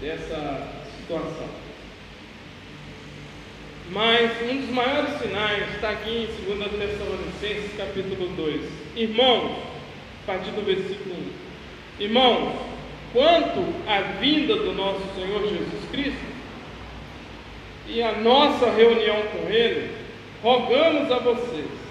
dessa 0.00 0.68
situação. 0.98 1.48
Mas 3.90 4.30
um 4.42 4.60
dos 4.60 4.70
maiores 4.70 5.18
sinais 5.18 5.74
está 5.74 5.90
aqui 5.90 6.28
em 6.28 6.56
2 6.56 6.70
Tessalonicenses 6.72 7.76
capítulo 7.76 8.28
2. 8.30 8.62
Irmãos, 8.96 9.58
a 10.24 10.26
partir 10.26 10.50
do 10.50 10.64
versículo 10.64 11.14
1. 12.00 12.04
Irmãos, 12.04 12.52
quanto 13.12 13.64
à 13.88 14.00
vinda 14.18 14.56
do 14.56 14.72
nosso 14.72 15.02
Senhor 15.14 15.40
Jesus 15.40 15.90
Cristo 15.90 16.36
e 17.88 18.02
a 18.02 18.12
nossa 18.12 18.70
reunião 18.72 19.22
com 19.28 19.48
Ele, 19.48 19.94
rogamos 20.42 21.10
a 21.12 21.18
vocês 21.18 21.86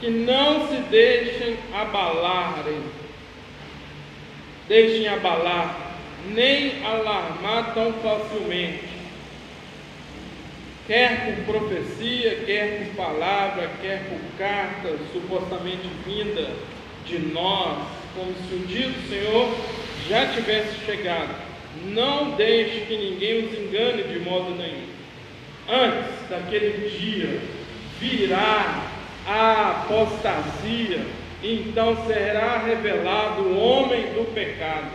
que 0.00 0.10
não 0.10 0.68
se 0.68 0.76
deixem 0.90 1.56
abalarem, 1.74 2.80
deixem 4.68 5.08
abalar, 5.08 5.94
nem 6.28 6.84
alarmar 6.84 7.72
tão 7.74 7.92
facilmente, 7.94 8.84
quer 10.86 11.34
por 11.44 11.54
profecia, 11.54 12.36
quer 12.46 12.78
por 12.78 12.96
palavra, 12.96 13.70
quer 13.80 14.04
por 14.08 14.20
carta 14.38 14.96
supostamente 15.12 15.88
vinda 16.04 16.50
de 17.06 17.18
nós, 17.18 17.78
como 18.14 18.32
se 18.34 18.54
o 18.54 18.66
dia 18.66 18.88
do 18.88 19.08
Senhor 19.08 19.56
já 20.08 20.26
tivesse 20.26 20.84
chegado. 20.84 21.48
Não 21.84 22.32
deixe 22.32 22.80
que 22.86 22.96
ninguém 22.96 23.44
os 23.44 23.58
engane 23.58 24.02
de 24.02 24.18
modo 24.20 24.50
nenhum. 24.54 24.88
Antes 25.68 26.28
daquele 26.28 26.88
dia 26.90 27.40
virá 28.00 28.84
a 29.26 29.70
apostasia, 29.70 31.06
então 31.42 31.96
será 32.06 32.58
revelado 32.58 33.42
o 33.42 33.58
homem 33.58 34.02
do 34.12 34.32
pecado, 34.34 34.90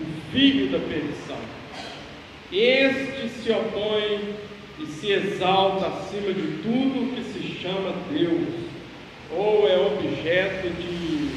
o 0.00 0.30
filho 0.30 0.68
da 0.68 0.78
perdição. 0.78 1.38
Este 2.52 3.28
se 3.28 3.50
opõe 3.50 4.34
e 4.78 4.86
se 4.86 5.10
exalta 5.10 5.86
acima 5.86 6.32
de 6.32 6.62
tudo 6.62 7.14
que 7.14 7.22
se 7.24 7.60
chama 7.60 7.94
Deus, 8.12 8.48
ou 9.32 9.68
é 9.68 9.76
objeto 9.76 10.68
de 10.70 11.30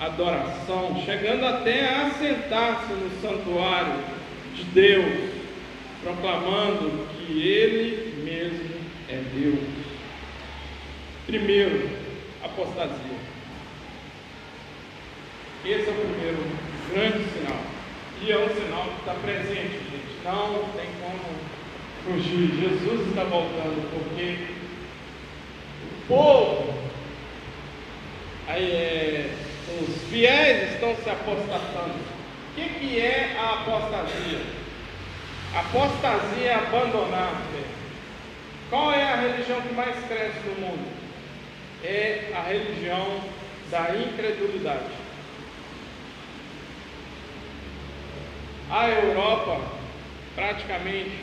adoração, 0.00 1.00
chegando 1.04 1.44
até 1.44 1.88
a 1.88 2.10
sentar-se 2.10 2.92
no 2.94 3.10
santuário 3.20 4.02
de 4.56 4.64
Deus, 4.64 5.30
proclamando 6.02 7.06
que 7.14 7.46
Ele 7.46 8.24
mesmo 8.24 8.80
é 9.08 9.20
Deus. 9.34 9.60
Primeiro, 11.26 11.99
apostasia. 12.42 13.18
Esse 15.64 15.88
é 15.88 15.92
o 15.92 15.94
primeiro 15.94 16.46
grande 16.90 17.24
sinal. 17.32 17.60
E 18.22 18.32
é 18.32 18.38
um 18.38 18.48
sinal 18.48 18.84
que 18.84 19.00
está 19.00 19.14
presente, 19.14 19.80
gente. 19.90 20.24
Não 20.24 20.64
tem 20.76 20.88
como 21.00 21.50
fugir. 22.04 22.54
Jesus 22.60 23.08
está 23.08 23.24
voltando, 23.24 23.90
porque 23.90 24.46
o 25.84 26.06
povo, 26.06 26.74
aí 28.48 28.70
é, 28.72 29.34
os 29.80 30.02
fiéis 30.10 30.72
estão 30.72 30.94
se 30.96 31.08
apostatando. 31.10 31.94
O 31.94 32.54
que, 32.54 32.68
que 32.68 33.00
é 33.00 33.36
a 33.38 33.60
apostasia? 33.60 34.40
Apostasia 35.54 36.46
é 36.46 36.54
abandonar 36.54 37.32
a 37.32 37.36
fé. 37.52 37.64
Qual 38.68 38.92
é 38.92 39.02
a 39.02 39.16
religião 39.16 39.60
que 39.62 39.74
mais 39.74 39.96
cresce 40.06 40.38
no 40.46 40.66
mundo? 40.66 40.99
É 41.82 42.32
a 42.34 42.42
religião 42.42 43.20
da 43.70 43.96
incredulidade. 43.96 44.90
A 48.70 48.88
Europa, 48.88 49.60
praticamente, 50.34 51.18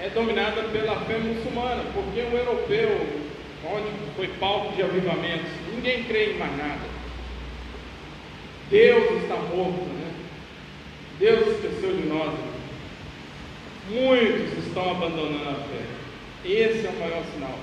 é 0.00 0.10
dominada 0.10 0.62
pela 0.64 1.00
fé 1.00 1.18
muçulmana, 1.18 1.82
porque 1.94 2.20
o 2.20 2.36
europeu, 2.36 3.24
onde 3.64 3.90
foi 4.14 4.28
palco 4.38 4.74
de 4.76 4.82
avivamentos, 4.82 5.50
ninguém 5.74 6.04
crê 6.04 6.32
em 6.32 6.38
mais 6.38 6.56
nada. 6.56 6.96
Deus 8.70 9.22
está 9.22 9.36
morto, 9.36 9.84
né? 9.84 10.12
Deus 11.18 11.48
esqueceu 11.48 11.96
de 11.96 12.06
nós. 12.08 12.34
Muitos 13.88 14.66
estão 14.66 14.90
abandonando 14.90 15.48
a 15.48 15.54
fé. 15.54 15.86
Esse 16.44 16.86
é 16.86 16.90
o 16.90 17.00
maior 17.00 17.24
sinal. 17.32 17.58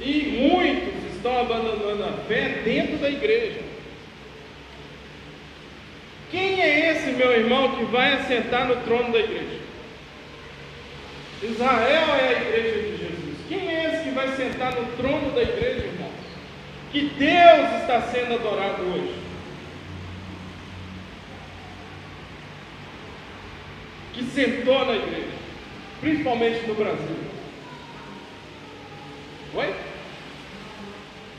E 0.00 0.50
muitos 0.50 1.14
estão 1.14 1.40
abandonando 1.40 2.04
a 2.04 2.12
fé 2.28 2.60
dentro 2.64 2.98
da 2.98 3.10
igreja. 3.10 3.60
Quem 6.30 6.60
é 6.60 6.90
esse 6.90 7.10
meu 7.12 7.32
irmão 7.32 7.76
que 7.76 7.84
vai 7.84 8.12
assentar 8.14 8.68
no 8.68 8.76
trono 8.82 9.12
da 9.12 9.18
igreja? 9.18 9.58
Israel 11.42 12.14
é 12.14 12.28
a 12.28 12.42
igreja 12.42 12.82
de 12.82 12.96
Jesus. 12.96 13.36
Quem 13.48 13.68
é 13.68 13.86
esse 13.86 14.04
que 14.04 14.10
vai 14.10 14.28
sentar 14.36 14.74
no 14.74 14.84
trono 14.96 15.32
da 15.32 15.42
igreja, 15.42 15.86
irmãos? 15.86 16.12
Que 16.92 17.02
Deus 17.16 17.80
está 17.80 18.02
sendo 18.02 18.34
adorado 18.34 18.82
hoje. 18.82 19.14
Que 24.12 24.24
sentou 24.24 24.84
na 24.84 24.96
igreja, 24.96 25.28
principalmente 26.00 26.66
no 26.66 26.74
Brasil. 26.74 27.16
Oi? 29.54 29.87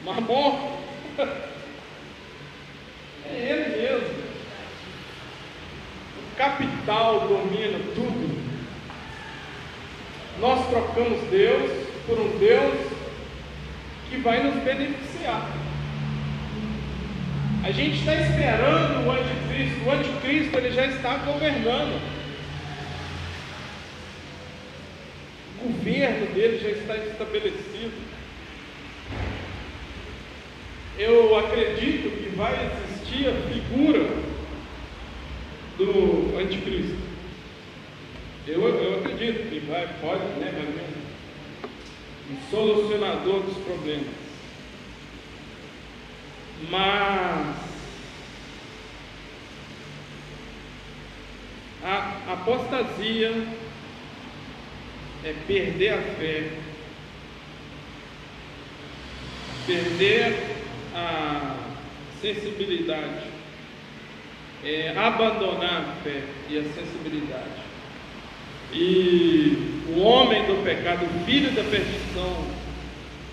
Marmon? 0.03 0.79
É 3.25 3.35
ele 3.35 3.77
mesmo. 3.77 4.23
O 6.17 6.35
capital 6.35 7.27
domina 7.27 7.79
tudo. 7.93 8.39
Nós 10.39 10.67
trocamos 10.69 11.21
Deus 11.29 11.87
por 12.07 12.17
um 12.17 12.37
Deus 12.39 12.87
que 14.09 14.17
vai 14.17 14.41
nos 14.41 14.63
beneficiar. 14.63 15.47
A 17.63 17.71
gente 17.71 17.99
está 17.99 18.15
esperando 18.15 19.05
o 19.05 19.11
anticristo. 19.11 19.85
O 19.85 19.91
anticristo 19.91 20.57
ele 20.57 20.71
já 20.71 20.85
está 20.85 21.17
governando. 21.17 22.01
O 25.61 25.67
governo 25.67 26.33
dele 26.33 26.57
já 26.57 26.69
está 26.69 26.95
estabelecido 26.95 28.08
eu 30.99 31.37
acredito 31.39 32.11
que 32.11 32.35
vai 32.35 32.53
existir 32.53 33.29
a 33.29 33.33
figura 33.49 34.05
do 35.77 36.37
anticristo. 36.37 36.97
Eu, 38.45 38.61
eu 38.67 38.99
acredito 38.99 39.49
que 39.49 39.59
vai, 39.59 39.87
pode, 40.01 40.23
né, 40.39 40.51
vai 40.51 40.65
vir 40.65 40.99
um 42.31 42.49
solucionador 42.51 43.43
dos 43.43 43.57
problemas. 43.63 44.13
Mas 46.69 47.55
a 51.81 52.33
apostasia 52.33 53.47
é 55.23 55.33
perder 55.47 55.93
a 55.93 56.01
fé, 56.01 56.51
perder 59.65 60.58
a 60.99 61.55
sensibilidade, 62.21 63.27
é 64.63 64.93
abandonar 64.97 65.81
a 65.81 66.03
fé 66.03 66.23
e 66.49 66.57
a 66.57 66.63
sensibilidade. 66.63 67.69
E 68.73 69.83
o 69.87 70.01
homem 70.01 70.45
do 70.45 70.63
pecado, 70.63 71.05
o 71.05 71.25
filho 71.25 71.51
da 71.51 71.63
perdição, 71.63 72.45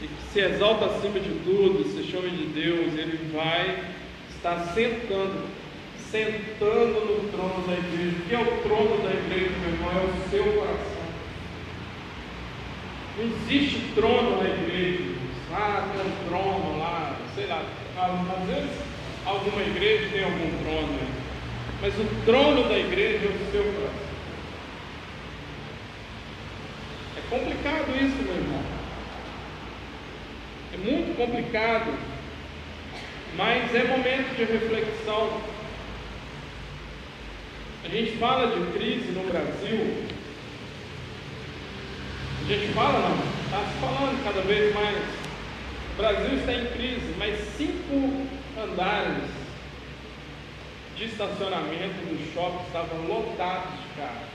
que 0.00 0.08
se 0.32 0.40
exalta 0.40 0.86
acima 0.86 1.18
de 1.18 1.30
tudo, 1.44 1.84
se 1.92 2.10
chama 2.10 2.28
de 2.28 2.46
Deus, 2.46 2.94
ele 2.94 3.30
vai 3.32 3.92
estar 4.34 4.72
sentando, 4.72 5.44
sentando 6.10 7.00
no 7.04 7.28
trono 7.30 7.66
da 7.66 7.74
igreja. 7.74 8.16
O 8.16 8.28
que 8.28 8.34
é 8.34 8.40
o 8.40 8.62
trono 8.62 9.02
da 9.02 9.10
igreja, 9.10 9.52
meu 9.60 9.70
irmão? 9.72 9.90
É 9.90 10.04
o 10.04 10.30
seu 10.30 10.44
coração. 10.44 10.96
Não 13.18 13.24
existe 13.24 13.80
trono 13.94 14.42
na 14.42 14.48
igreja. 14.48 15.16
Ah, 15.52 15.88
tem 15.92 16.06
um 16.06 16.28
trono 16.28 16.78
lá, 16.78 16.85
sei 17.36 17.46
lá. 17.46 17.62
Às 17.96 18.48
vezes 18.48 18.70
alguma 19.26 19.60
igreja 19.60 20.08
tem 20.10 20.24
algum 20.24 20.64
trono, 20.64 20.92
né? 20.92 21.08
mas 21.82 21.94
o 21.94 22.24
trono 22.24 22.68
da 22.68 22.78
igreja 22.78 23.26
é 23.26 23.28
o 23.28 23.52
seu 23.52 23.62
coração. 23.62 24.06
É 27.16 27.20
complicado 27.28 27.90
isso, 27.90 28.22
meu 28.22 28.34
irmão. 28.34 28.62
É 30.72 30.76
muito 30.78 31.16
complicado, 31.16 31.92
mas 33.36 33.74
é 33.74 33.84
momento 33.84 34.34
de 34.34 34.44
reflexão. 34.44 35.40
A 37.84 37.88
gente 37.88 38.16
fala 38.16 38.46
de 38.46 38.72
crise 38.72 39.12
no 39.12 39.30
Brasil. 39.30 40.06
A 42.40 42.48
gente 42.48 42.72
fala, 42.72 42.98
não, 43.00 43.18
está 43.44 43.58
se 43.58 43.78
falando 43.80 44.24
cada 44.24 44.40
vez 44.42 44.74
mais 44.74 45.15
o 45.96 45.98
Brasil 45.98 46.38
está 46.38 46.52
em 46.52 46.66
crise, 46.66 47.14
mas 47.16 47.40
cinco 47.56 48.26
andares 48.62 49.30
de 50.94 51.04
estacionamento 51.06 52.04
do 52.04 52.34
shopping 52.34 52.66
estavam 52.66 53.06
lotados 53.06 53.72
de 53.80 53.88
carros. 53.98 54.28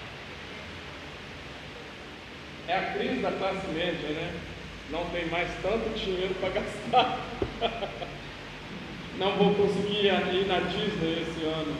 É 2.67 2.77
a 2.77 2.93
crise 2.93 3.21
da 3.21 3.31
classe 3.31 3.67
média, 3.67 4.09
né? 4.09 4.33
Não 4.89 5.05
tem 5.11 5.27
mais 5.27 5.49
tanto 5.61 5.87
dinheiro 5.95 6.33
para 6.39 6.49
gastar. 6.49 7.19
Não 9.19 9.35
vou 9.37 9.53
conseguir 9.53 10.07
ir 10.07 10.47
na 10.47 10.61
Disney 10.61 11.21
esse 11.21 11.45
ano. 11.45 11.77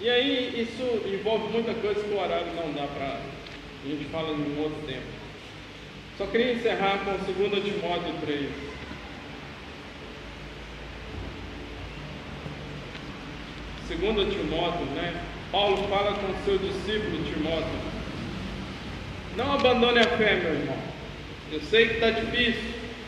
E 0.00 0.10
aí, 0.10 0.62
isso 0.62 0.82
envolve 1.06 1.52
muita 1.52 1.74
coisa 1.74 2.02
que 2.02 2.10
o 2.10 2.20
horário 2.20 2.52
não 2.54 2.72
dá 2.72 2.86
para. 2.88 3.20
A 3.84 3.88
gente 3.88 4.04
fala 4.06 4.30
em 4.30 4.56
um 4.56 4.62
outro 4.62 4.82
tempo. 4.84 5.25
Só 6.18 6.26
queria 6.26 6.54
encerrar 6.54 7.00
com 7.04 7.10
2 7.10 7.62
Timóteo 7.62 8.14
3. 8.24 8.48
Segundo 13.86 14.30
Timóteo, 14.30 14.86
né? 14.94 15.22
Paulo 15.52 15.76
fala 15.88 16.14
com 16.14 16.44
seu 16.44 16.56
discípulo 16.56 17.22
Timóteo. 17.22 17.96
Não 19.36 19.52
abandone 19.52 19.98
a 19.98 20.08
fé, 20.16 20.36
meu 20.36 20.54
irmão. 20.54 20.78
Eu 21.52 21.60
sei 21.60 21.88
que 21.88 21.94
está 21.94 22.10
difícil 22.10 22.64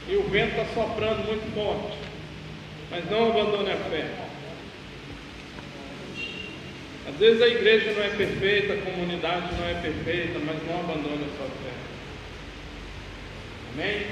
e 0.07 0.17
o 0.17 0.25
vento 0.25 0.51
está 0.51 0.67
soprando 0.75 1.27
muito 1.27 1.55
forte. 1.55 1.97
Mas 2.91 3.11
não 3.11 3.31
abandone 3.31 3.73
a 3.73 3.77
fé. 3.77 4.07
Às 7.09 7.17
vezes 7.17 7.41
a 7.41 7.49
igreja 7.49 7.93
não 7.93 8.05
é 8.05 8.09
perfeita, 8.11 8.75
a 8.75 8.83
comunidade 8.83 9.47
não 9.59 9.67
é 9.67 9.81
perfeita, 9.81 10.39
mas 10.45 10.57
não 10.67 10.81
abandone 10.81 11.25
a 11.25 11.37
sua 11.39 11.47
fé. 11.47 11.88
Amém? 13.79 14.07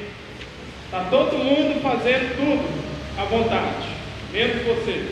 Está 0.84 1.08
todo 1.10 1.38
mundo 1.38 1.82
fazendo 1.82 2.36
tudo 2.36 3.20
à 3.20 3.24
vontade, 3.24 3.88
menos 4.30 4.62
você. 4.62 5.08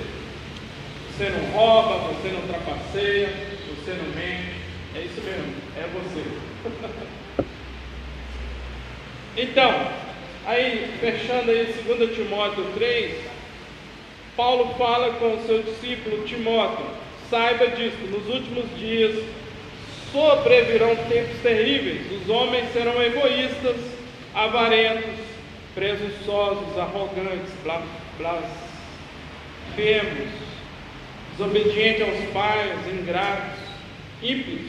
Você 1.11 1.29
não 1.29 1.51
rouba, 1.51 2.13
você 2.13 2.29
não 2.29 2.43
trapaceia, 2.43 3.31
você 3.69 3.91
não 3.95 4.15
mente. 4.15 4.55
É 4.95 5.01
isso 5.01 5.21
mesmo, 5.23 5.57
é 5.77 5.89
você. 5.93 7.45
então, 9.43 9.89
aí 10.47 10.95
fechando 11.01 11.51
aí 11.51 11.75
2 11.85 12.15
Timóteo 12.15 12.65
3, 12.77 13.25
Paulo 14.37 14.73
fala 14.79 15.15
com 15.15 15.35
o 15.35 15.47
seu 15.49 15.65
discípulo 15.65 16.25
Timóteo, 16.25 16.87
saiba 17.29 17.67
disso, 17.67 17.97
nos 18.09 18.33
últimos 18.33 18.67
dias 18.79 19.21
sobrevirão 20.13 20.95
tempos 21.09 21.41
terríveis, 21.43 22.23
os 22.23 22.29
homens 22.31 22.73
serão 22.73 23.03
egoístas, 23.03 23.95
avarentos, 24.35 25.21
presunçosos, 25.75 26.77
arrogantes, 26.79 27.53
blasfemos, 28.19 28.55
desobedientes 31.33 32.03
aos 32.03 32.31
pais, 32.33 32.87
ingratos, 32.93 33.59
ímpios, 34.23 34.63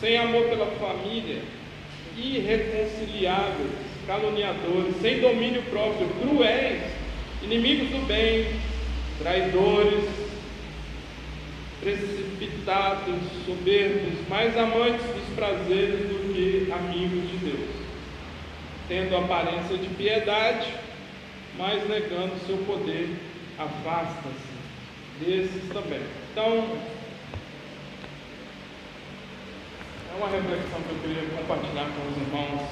sem 0.00 0.16
amor 0.18 0.44
pela 0.44 0.66
família, 0.66 1.40
irreconciliáveis, 2.16 3.70
caluniadores, 4.06 4.96
sem 5.00 5.20
domínio 5.20 5.62
próprio, 5.64 6.08
cruéis, 6.20 6.82
inimigos 7.42 7.88
do 7.90 8.06
bem, 8.06 8.46
traidores, 9.18 10.04
precipitados, 11.80 13.14
soberbos, 13.44 14.28
mais 14.28 14.56
amantes 14.56 15.06
dos 15.06 15.34
prazeres 15.34 16.08
do 16.08 16.32
que 16.34 16.72
amigos 16.72 17.30
de 17.30 17.36
Deus, 17.38 17.85
tendo 18.88 19.16
aparência 19.16 19.76
de 19.76 19.88
piedade, 19.94 20.72
mas 21.56 21.88
negando 21.88 22.38
seu 22.46 22.58
poder, 22.58 23.16
afasta-se 23.58 24.56
desses 25.20 25.68
também. 25.72 26.02
Então, 26.32 26.78
é 30.12 30.16
uma 30.18 30.28
reflexão 30.28 30.80
que 30.82 30.90
eu 30.90 30.98
queria 31.02 31.28
compartilhar 31.36 31.86
com 31.86 32.08
os 32.08 32.16
irmãos 32.16 32.62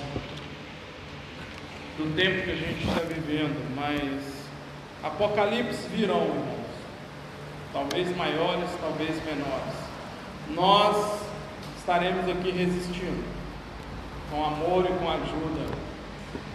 do 1.97 2.17
tempo 2.17 2.45
que 2.45 2.51
a 2.51 2.57
gente 2.57 2.89
está 2.89 3.01
vivendo, 3.01 3.75
mas 3.75 4.45
Apocalipse 5.05 5.87
virão, 5.89 6.23
irmãos. 6.23 6.65
Talvez 7.75 8.17
maiores, 8.17 8.71
talvez 8.81 9.23
menores. 9.27 9.75
Nós 10.55 11.21
estaremos 11.77 12.27
aqui 12.27 12.51
resistindo, 12.51 13.23
com 14.31 14.43
amor 14.43 14.87
e 14.87 14.93
com 14.95 15.11
ajuda, 15.11 15.77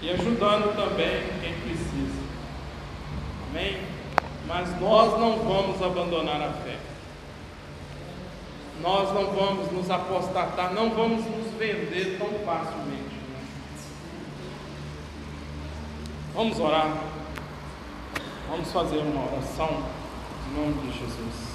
e 0.02 0.10
ajudando 0.12 0.76
também 0.76 1.24
quem 1.42 1.54
precisa. 1.62 2.20
Amém? 3.50 3.78
Mas 4.48 4.80
nós 4.80 5.20
não 5.20 5.40
vamos 5.40 5.82
abandonar 5.82 6.42
a 6.42 6.52
fé. 6.52 6.78
Nós 8.82 9.14
não 9.14 9.32
vamos 9.32 9.72
nos 9.72 9.92
apostatar, 9.92 10.74
não 10.74 10.90
vamos 10.92 11.26
nos 11.26 11.52
vender 11.58 12.18
tão 12.18 12.30
facilmente. 12.46 13.20
Vamos 16.34 16.60
orar. 16.60 16.98
Vamos 18.50 18.72
fazer 18.72 19.00
uma 19.00 19.26
oração 19.26 19.84
em 20.48 20.60
nome 20.60 20.92
de 20.92 21.00
Jesus. 21.00 21.49